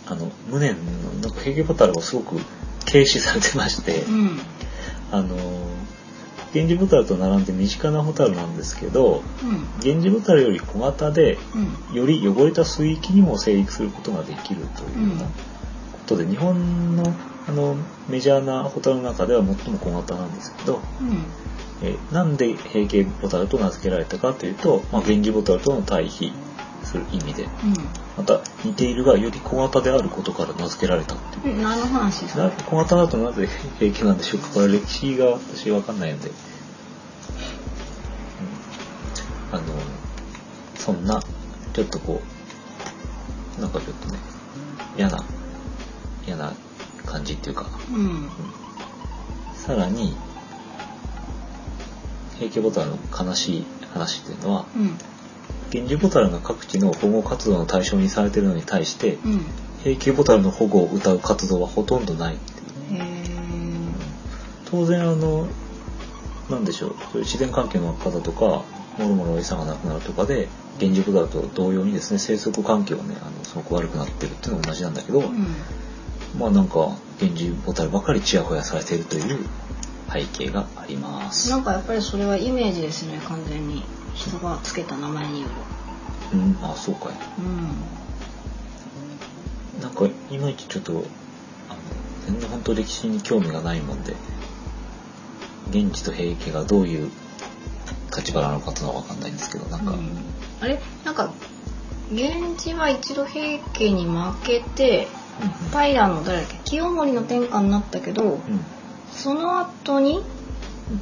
[0.09, 0.77] あの無念
[1.21, 2.37] の平家ボタルもすごく
[2.85, 4.39] 軽視されてまして、うん。
[5.11, 5.35] あの
[6.53, 9.67] 源氏ボタルと並んで身近なホタルなんですけどうん。
[9.83, 11.37] 源氏ボタルより小型で
[11.91, 11.95] うん。
[11.95, 15.27] より汚れた水域にも生育することができるというような
[16.07, 17.03] ことで、日本の
[17.47, 17.75] あの
[18.09, 21.25] メジャーなホタルの中では最も小型なんですけど、うん。
[21.83, 26.33] えーなんで平家ボタルと名付けられたかというと、まあ、源氏ボタルとの対比
[26.83, 27.47] する意味で
[28.17, 31.55] また似ているがより小型であることから名付けられたっていう。
[31.55, 33.47] うん何の話ですなか小型だとなぜ
[33.79, 34.47] 平家なんでしょうか？
[34.55, 36.35] これ歴史が私わかんないので、うん。
[39.55, 39.63] あの
[40.75, 41.21] そんな
[41.73, 42.21] ちょっとこ
[43.57, 44.17] うなんかちょっとね
[44.97, 45.23] 嫌な
[46.27, 46.53] 嫌な
[47.05, 47.67] 感じっていうか。
[47.91, 48.29] うん。
[49.55, 50.15] さらに
[52.37, 54.97] 平家ボタルの悲しい話っていうのはうん。
[55.73, 59.45] 源氏ボタルが各地の保護活動の対象にされているのに対してうん。
[59.83, 63.07] 平家ボタルの保護を謳う活動はほとんどないっていう。
[64.69, 65.47] 当然あの
[66.49, 68.65] なんでしょうそういう自然環境の悪化だとかも
[68.99, 70.47] ろもろ餌がなくなるとかで
[70.79, 75.47] 源氏ボタルと同様にですね生息環境がねあのすごく悪くなってるっていうのは同じなんだけど、うん
[76.35, 79.45] まあなんか源氏ボタルばかりちやほやされているという
[80.11, 81.49] 背景があります。
[81.49, 83.83] なんかやっぱりそれはイメージですね完全に。
[84.15, 86.39] 人がつけた名前による。
[86.39, 87.13] うん、あそうかい。
[87.37, 87.41] う
[89.79, 89.81] ん。
[89.81, 91.79] なんかいまいちちょっとあの
[92.25, 94.15] 全然本当歴史に興味がないもんで
[95.71, 97.11] 源氏と平家がどういう
[98.15, 100.17] 立場なのかっていうのは分かんないんですけどなんか、うん。
[100.61, 100.79] あれ？
[101.05, 101.31] なんか
[102.09, 105.07] 源氏は一度平家に負けて
[105.41, 105.49] うん。
[105.69, 108.31] 平の誰だっけ清盛の天下になったけどうん。
[108.31, 108.65] うん
[109.11, 110.21] その後に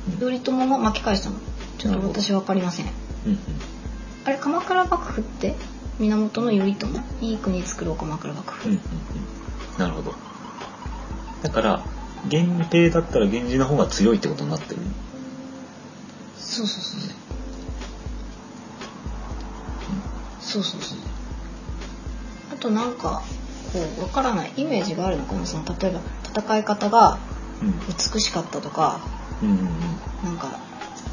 [0.10, 0.20] うん。
[0.20, 1.36] 頼朝が巻き返したの。
[1.78, 2.86] ちょっと私分かりません。
[3.26, 3.40] うんうん。
[4.24, 5.56] あれ鎌倉幕府って
[6.00, 6.88] 源頼朝？
[7.22, 9.80] いい国作ろう鎌倉幕府、うんうんうん。
[9.80, 10.14] なるほど。
[11.44, 11.86] だから
[12.32, 14.82] 源平だったら源氏の方が強いってことになってる。
[16.38, 17.12] そうそうそうそう。
[20.40, 20.98] そうそうそう。
[22.54, 23.22] あとなんか
[23.76, 27.20] こうわからないイメージがあるのかなその例えば戦い方が
[27.62, 27.74] うん。
[28.14, 29.02] 美しかったとか
[29.42, 29.68] うんうんうん。
[30.24, 30.60] なんか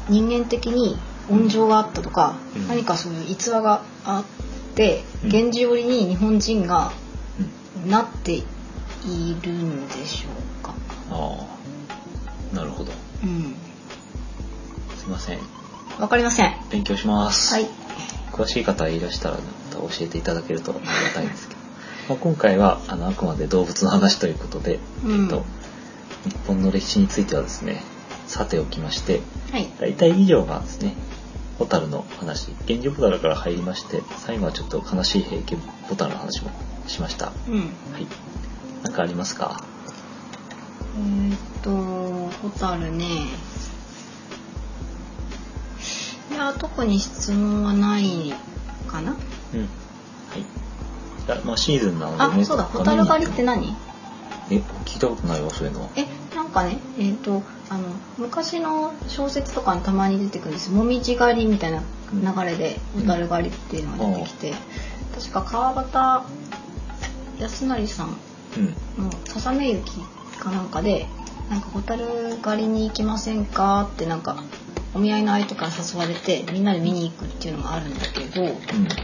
[0.09, 0.97] 人間的に
[1.29, 2.67] 温情があったとか、うん。
[2.67, 5.29] 何かそういう逸話があってうん。
[5.29, 6.91] 源氏寄りに日本人が
[7.83, 7.89] うん。
[7.89, 8.43] なってい
[9.41, 10.29] るんでしょ
[10.61, 10.73] うか。
[11.11, 11.47] あ
[12.53, 12.55] あ。
[12.55, 12.91] なるほど。
[13.23, 13.55] うん、
[14.97, 15.39] すいません。
[15.99, 16.53] わかりません。
[16.69, 17.53] 勉強します。
[17.53, 17.67] はい。
[18.31, 19.37] 詳しい方いらしたら
[19.71, 21.52] 教えていただけるとありがたいんですけど、
[22.09, 25.43] まあ、今回はあのあくまで動物の話ということで、うんえっと
[26.25, 27.81] 日本の歴史についてはですね
[28.27, 29.19] さておきまして
[29.51, 29.67] はい。
[29.79, 30.95] 大体以上がですね
[31.59, 36.51] ホタルの話源氏ホタルから入りまして最後はちょっと悲しい平家ホタルの話も
[36.87, 37.57] しましたはうん。
[37.57, 37.63] い
[38.83, 39.63] 何かありますか？
[40.95, 41.71] えーっと、
[42.41, 43.05] ホタルね。
[46.31, 48.33] いや、特に質問はない
[48.87, 49.15] かな。
[49.53, 49.67] うん
[51.27, 53.75] はいじゃあまあシーズンなのでねあ、そうだ、ホタル狩りって何？
[54.49, 54.55] え
[54.85, 55.89] 聞いたことないわそういうのは。
[55.95, 56.05] え、
[56.35, 57.83] なんかね、えーっと、あの、
[58.17, 60.69] 昔の小説とかにたまに出てくるんです。
[60.71, 63.01] もみじ狩りみたいな流れで、うん。
[63.01, 64.53] ホタル狩りっていうのが出てきて、
[65.15, 66.23] 確か川端
[67.39, 68.17] 康成さん
[68.57, 69.05] うん。
[69.05, 69.91] の「ささめ雪」
[70.39, 71.07] かなんかで
[71.49, 74.43] 「なんかホタル狩りに行きませんか?」ってなんか
[74.95, 78.53] お見合いの相手から誘われてみんなで見に行くっていうのがあるんだけどうん。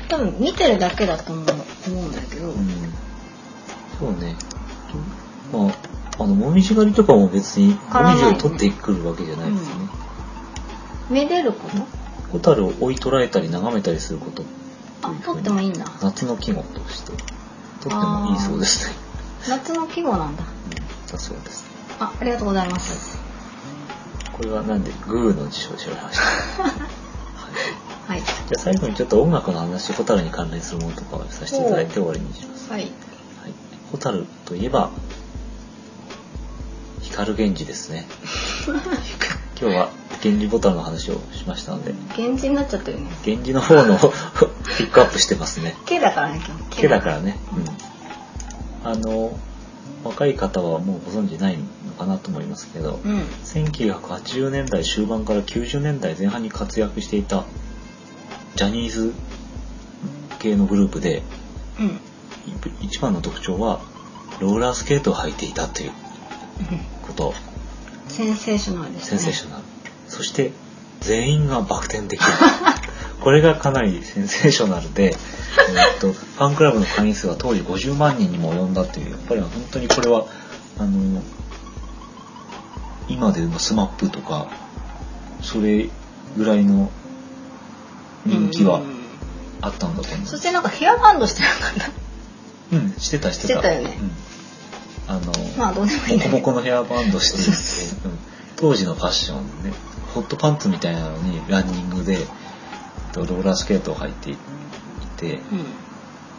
[0.07, 1.45] 多分見てるだけだと思う
[1.87, 2.93] 思うんだけど、うん。
[3.99, 4.35] そうね。
[5.51, 9.69] まあ、あのもみじ狩りとかも別にもみじを取ってくるわけじゃないですね、
[11.09, 11.77] うん、めでること？
[12.31, 14.43] ホタルを追い捉えたり眺めたりすること。
[15.01, 15.85] あ取ってもいいんだ。
[16.03, 17.13] 夏の季語として。
[17.81, 18.95] 取ってもいいそうですね。
[19.47, 21.65] 夏の季語なんだ、うん、だそうです。
[21.99, 23.18] あありがとうございます、
[24.39, 26.17] これはなんでグーの辞書を調べまし
[26.55, 26.63] た？
[28.07, 32.71] はい、じゃあ最後にちょっと音楽の話ホタルに関連するものとかをさせていただいて終わりにします。
[32.71, 32.91] はい、はい、
[33.91, 34.91] ホタルといえば
[37.01, 38.07] 光源氏ですね。
[39.61, 39.89] 今日は
[40.23, 41.93] 源氏ボタンの話をしましたので。
[42.17, 43.11] 源氏になっちゃったよね。
[43.25, 43.97] 源氏の方の
[44.77, 45.75] ピックアップしてますね。
[45.85, 47.37] K だからね K だからね。
[48.85, 48.89] うん。
[48.89, 49.37] あの
[50.03, 57.45] 若い方はもうご存知ないのかなと思いますけど、うん、1980年代終盤から90年代前半に活躍していた
[58.55, 59.13] ジャニーズ
[60.39, 61.21] 系のグループで、
[61.79, 61.99] うん、
[62.81, 63.81] 一番の特徴は
[64.39, 65.91] ローラースケートを履いていたという
[67.05, 67.33] こと、
[68.07, 69.19] センセーショナルですね。
[69.19, 69.63] センセーショナル。
[70.07, 70.51] そして
[71.01, 72.31] 全員がバク転できる
[73.21, 80.25] これがかなりセンセーショナルで、えっと、ファンクラブの会員数は当時50万人にも及んだというやっぱり本当にこれは
[80.77, 81.21] あの
[83.07, 84.49] 今でも SMAP とか
[85.41, 85.89] それ
[86.37, 86.91] ぐらいの
[88.25, 88.81] 人気は
[89.61, 91.73] あったんだと思う、そしてなんかヘアバンドしてなかっ
[92.71, 92.75] た？
[92.77, 93.53] うんしてたしてた。
[93.53, 93.97] してたよね、
[95.07, 95.15] うん。
[95.15, 98.19] あの、まあどうでもいいボコボコのヘアバンドしていて、うん、
[98.55, 99.73] 当時のファッションね、
[100.13, 102.19] ホットパンツみたいなのにランニングで、
[103.15, 104.37] ローラースケートを履いてい
[105.17, 105.41] て、うん、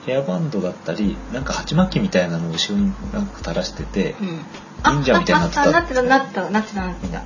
[0.06, 4.40] ヘアバンドだったり、なんか鉢巻きみたいなのを後ろになんか垂らしてて、うん、
[4.84, 5.70] 忍者みたいになってた。
[5.70, 7.22] なってた、なってた、なってた、なってた。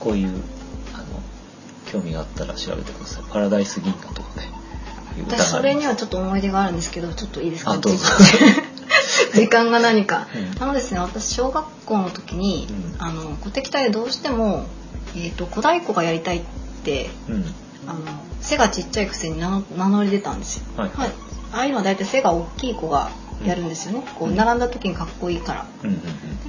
[0.00, 0.28] こういう、
[0.94, 1.04] あの、
[1.86, 3.24] 興味があったら調べてください。
[3.30, 4.62] パラダイス銀河とかね。
[5.20, 8.08] 私それにはちょっと思い出があるんですけどちょっといいですかあどうぞ。
[9.34, 9.80] 時間が。
[9.80, 14.66] 何か、うん、あのですね私小学校の時に、うん、あの鼓笛隊でどうしても、
[15.14, 16.42] えーと、小太鼓がやりたいっ
[16.84, 17.44] て、うん、
[17.86, 18.00] あの
[18.40, 21.10] 背がちっちゃいくせに名乗り出たんですよ、はい、はい、
[21.52, 23.10] ああいうのは大体背が大きい子が
[23.44, 25.66] やるんですよね、こう並んだ時にかっこいいから、だ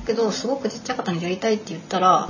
[0.06, 2.30] けどすごくちっちゃい方にやりたいって言ったら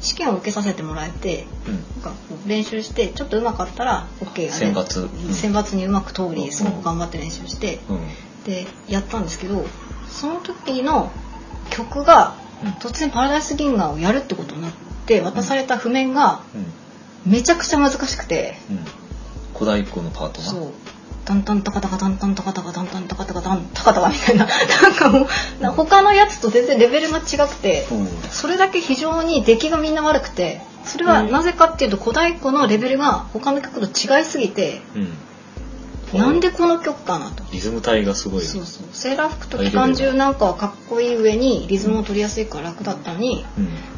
[0.00, 2.14] 試験を受けさせてもらえて、うん、なんか
[2.46, 7.78] 練習してちょっと上手かったら OK がね選抜、選抜にうまく通りすごく頑張って練習して、
[8.44, 9.64] でやったんですけど
[10.08, 11.10] その時の
[11.70, 12.34] 曲が
[12.80, 14.72] 突然「パラダイス銀河」をやるってことになっ
[15.06, 16.42] て渡された譜面が
[17.26, 18.56] めちゃくちゃ難しくて、
[19.54, 20.72] 小太鼓のパートがそう。
[21.24, 24.46] タンタンタカタカタンタンタカタカタンタンタカタカタンタカタカみたいな。
[24.82, 25.26] なんかもう
[25.76, 27.86] 他のやつと全然レベルが違くて、
[28.30, 34.80] それだけ非常に出来がみんな悪くてそれはなぜかっていうと小太鼓のレベルが他の曲と違いすぎて、
[36.12, 37.44] なんでこの曲かなと。
[37.52, 38.86] リズム体がすごいそうそう。
[38.92, 43.44] セーラー服と機関銃なんかはかっこいい上にリズムを取りやすいから楽だったのに、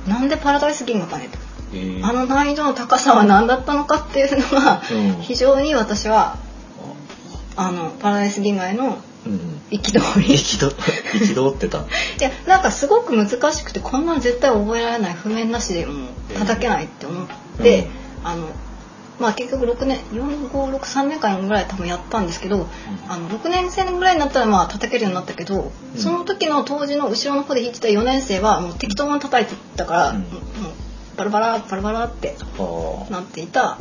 [0.07, 1.43] うん、なんでパラダイス銀河かねと、えー、
[2.03, 6.37] あの難易度の高さは何だったのかっていうのが、うん、非常に私は
[7.57, 8.99] あのパラダイス銀河への
[9.71, 11.79] 憤り、憤ってた。
[11.81, 11.83] い
[12.21, 16.09] やなんかすごく難しくてこんなん絶対覚えられない譜面なしでも
[16.39, 17.27] 叩けないって思っ
[17.63, 17.89] て、
[18.23, 18.47] うん、あの
[19.23, 22.67] まあ、結局6年4563年間ぐらい多分やったんですけど、うん、
[23.09, 30.29] あの6年生ぐらいになったらまあ叩けるようになったけど、うん、その時の当時の後ろの方で弾いてた4年生はもう適当に叩いてたから、うん、もう
[31.17, 32.37] バラバラバラバラって
[33.11, 33.79] なっていた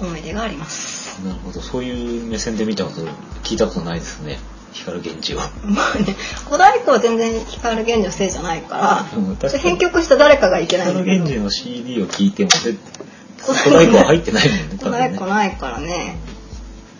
[0.00, 1.18] 思い出があります。
[1.24, 3.02] なるほどそういう目線で見たこと
[3.42, 4.38] 聞いたことないですね。
[4.72, 5.50] 光源氏は。
[5.62, 10.86] まあね、小太鼓は全然光源氏のせいじゃないから、うん、編曲した誰かがいけない。
[10.88, 14.78] 光源氏の CD を聞いても小太鼓は入ってないもんね。
[14.82, 16.16] 小太鼓ないからね。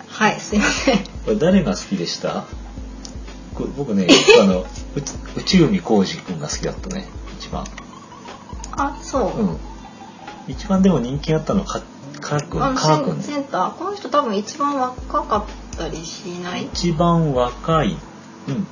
[0.09, 0.99] はい、すいません。
[0.99, 2.45] これ誰が好きでした？
[3.77, 4.07] 僕ね、
[4.41, 4.65] あの、
[5.37, 7.09] 内海浩二君が好きだったね、
[7.41, 7.65] 一番。
[8.77, 9.41] あ、そう。
[9.41, 9.59] うん。
[10.49, 11.81] 一番でも人気あったのはか、
[12.20, 13.22] かくん、かくん。
[13.22, 15.45] センター、この人多分一番若かっ
[15.77, 16.64] たりしない？
[16.66, 17.97] 一番若い。
[18.49, 18.66] うん。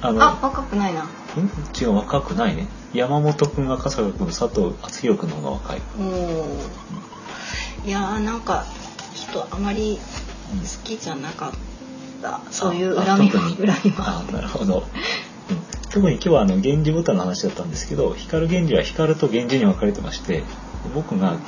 [0.00, 1.06] あの、あ、若くないな。
[1.36, 1.50] うん？
[1.80, 2.68] 違う、若くないね。
[2.92, 5.82] 山本君が笠く君、佐藤敦弘君の方が若い。
[5.98, 6.06] おお。
[6.06, 6.10] う
[6.54, 6.58] ん
[7.86, 8.64] いやーなんか
[9.14, 11.52] ちょっとあまり好きじゃなかっ
[12.22, 13.42] た、うん、そういう恨み恨
[13.84, 15.56] みはあなるほど、うん、
[15.94, 20.42] 特に今日はあの源氏ボタンの話だったんですけど光源氏は光と源氏に分かれてまして
[20.92, 21.38] 僕が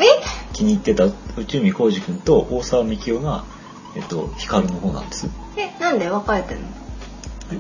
[0.53, 3.45] 気に入ってた内海浩二君と大沢幹雄が、
[3.97, 5.29] えっと、光の方なんです。
[5.57, 6.09] えなんで？
[6.09, 6.61] 分かれてる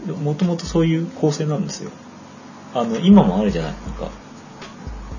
[0.06, 0.14] の？
[0.16, 1.90] もともとそういう構成なんですよ。
[2.72, 3.72] あの今もあるじゃない？
[3.72, 4.08] なんか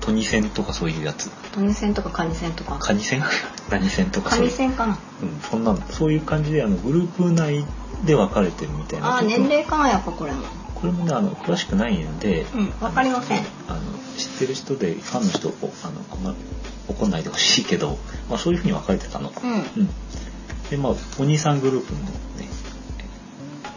[0.00, 1.30] トニセンとかそういうやつ。
[1.52, 2.78] トニセンとかカニセンとか？
[2.78, 3.22] カニセン？
[3.70, 4.98] 何センとかカニセンかな？
[5.22, 7.64] うんそんなそういう感じであのグループ内
[8.04, 9.18] で分かれてるみたいな。
[9.18, 10.42] あ年齢かなやっぱこれも
[10.80, 13.44] これもねあの詳しくないんで、うん、わかりません。
[13.66, 13.80] あの
[14.16, 16.34] 知ってる人でファンの人あのあんま
[16.88, 17.98] 怒んないでほしいけど、
[18.28, 19.32] まあ、そういうふうに分かれてたの。
[19.42, 19.88] うん、うん、
[20.70, 22.08] でまあお兄さんグループのね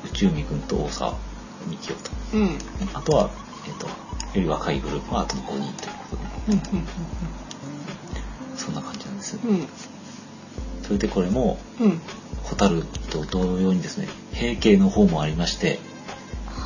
[0.06, 1.18] 宇宙美君と大沢
[1.68, 2.58] みきおと、うん、
[2.94, 3.30] あとは、
[3.68, 3.94] えーと、よ
[4.36, 6.88] り若いグループはあと5人ということで、うんうんうん
[8.62, 9.40] そんな感じなんです。
[9.44, 9.68] うん、
[10.84, 12.00] それでこれも、うん、
[12.44, 15.80] 蛍と同様にですね平家の方もありまして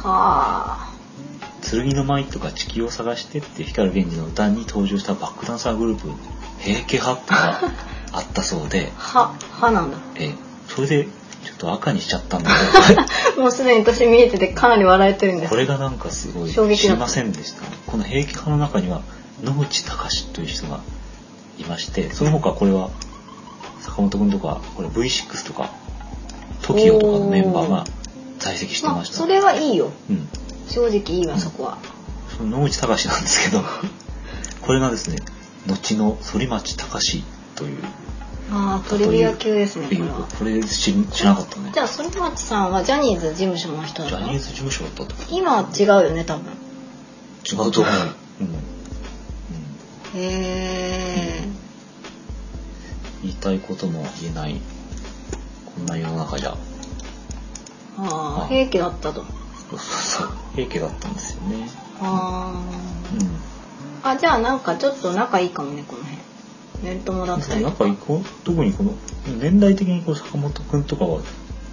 [0.06, 0.92] はあ。
[1.70, 6.10] 剣の舞とか地球を探してって光源氏の歌に登場したバックダンサーグループ
[6.60, 7.60] 平家派が
[8.14, 8.92] あったそうで。
[8.96, 9.98] ははなんだ？
[10.18, 10.36] え
[10.68, 12.52] それでちょっと赤にしちゃったんだ
[12.88, 12.96] け
[13.36, 13.42] ど。
[13.42, 15.50] もうすでに私見えててかなり笑えてるんです。
[15.50, 19.02] これがなんかすごい知りませんでした、ね、この平家派の中には
[19.44, 20.80] 野口隆という人が
[21.58, 22.90] いましてその他これは
[23.82, 25.72] 坂本君とかこれ V6 とか
[26.62, 27.86] TOKIO とかのメンバーが
[28.40, 30.28] 在籍してました、まあ、それはいいよ、うん、
[30.68, 31.78] 正直いいわ、そこは。
[32.38, 33.64] その野口隆なんですけど
[34.62, 35.18] これがですね
[35.68, 37.24] 後の反町隆史
[37.56, 37.78] という。
[38.52, 39.88] ああトリビア級ですね
[40.38, 41.72] これ知知らなかったね。
[41.74, 46.52] じゃあ反町さんはジャニーズ事務所の人だジャニーズ事務所だった今は違うよね多分。
[47.46, 47.94] 違うと思う、
[48.42, 48.48] うん、
[50.20, 50.22] へ
[51.44, 51.48] え、
[53.22, 54.60] 言いたいことも言えない
[55.66, 56.58] こんな世の中じゃ
[57.98, 59.24] ああ平気だったと。
[59.70, 61.70] そうそう平家だったんですよね。
[62.02, 62.64] ああ
[63.14, 64.12] うん。
[64.12, 66.22] あじゃあなんかちょっと仲いいかもねこの辺。
[66.84, 67.64] 面友だったり。
[67.64, 67.98] 仲いい
[68.44, 68.94] 特にこの
[69.40, 71.22] 年代的にこう坂本君とかは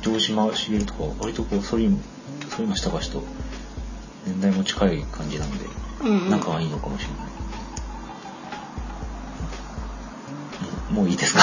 [0.02, 1.98] 城島茂とか割とこう反町
[2.56, 3.22] 反町隆史と
[4.26, 5.64] 年代も近い感じなんで、
[6.02, 7.16] うんうん、仲はいいのかもしれない。
[10.92, 11.40] もういいですか？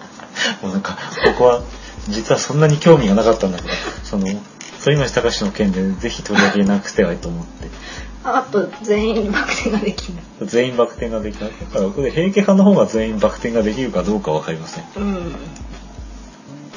[0.62, 1.62] もうなんか僕は
[2.08, 3.68] 実はそんなに興味がなかったんだけど
[4.12, 4.26] その
[4.84, 7.70] 反町隆史の件でぜひ取り上げなくてはいと思って。
[8.24, 10.24] あと全員バク転ができない。
[10.42, 11.50] 全員バク転ができない。
[11.50, 15.34] だからこれ平家派の方が全員バク転ができるかどうかわかりません、うん、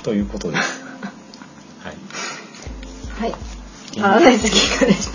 [0.01, 0.85] ということです。
[1.83, 1.95] はい。
[3.19, 3.35] はい。
[3.99, 5.09] パラダイス銀河でし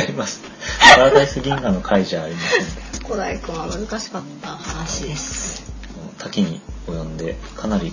[0.00, 0.02] た。
[0.02, 0.40] 違います。
[0.96, 3.04] パラダイス銀河の回じゃありません。
[3.04, 5.62] 古代君は難しかった話です。
[6.18, 7.92] 多岐に及んでかなり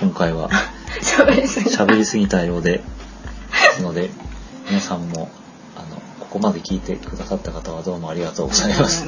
[0.00, 0.48] 今回は
[1.02, 2.84] 喋りすぎ喋りすぎたようで
[3.78, 4.10] ですので
[4.68, 5.28] 皆さんも
[6.18, 9.06] ここまで聞いてくださった方はどうもありがとうございます。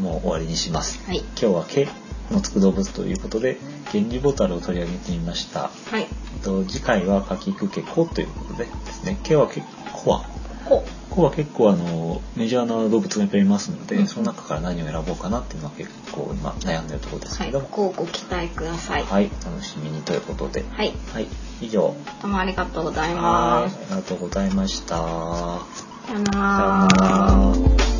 [0.00, 1.06] もう終わりにします。
[1.06, 1.88] はい、今日は毛
[2.32, 3.58] のつく動物ということで、
[3.92, 5.70] 源氏ボタルを取り上げてみました。
[5.90, 6.06] はい。
[6.42, 9.60] と次回はかきくけこということでですね、毛は結
[9.92, 10.24] 構は
[10.64, 10.84] こ。
[11.10, 19.04] こは結構あのメジャーな動物がいっぱいいますので、うん、その中から何を選ぼうかなっていうのは結構今悩んでるところですけども、はい、ご期待ください。
[19.04, 21.28] はい、楽しみにということで、はい、はい、
[21.64, 21.94] 以上。
[22.22, 23.78] どうもありがとうございます。
[23.90, 24.96] ありがとうございました。
[24.96, 27.93] さよなら。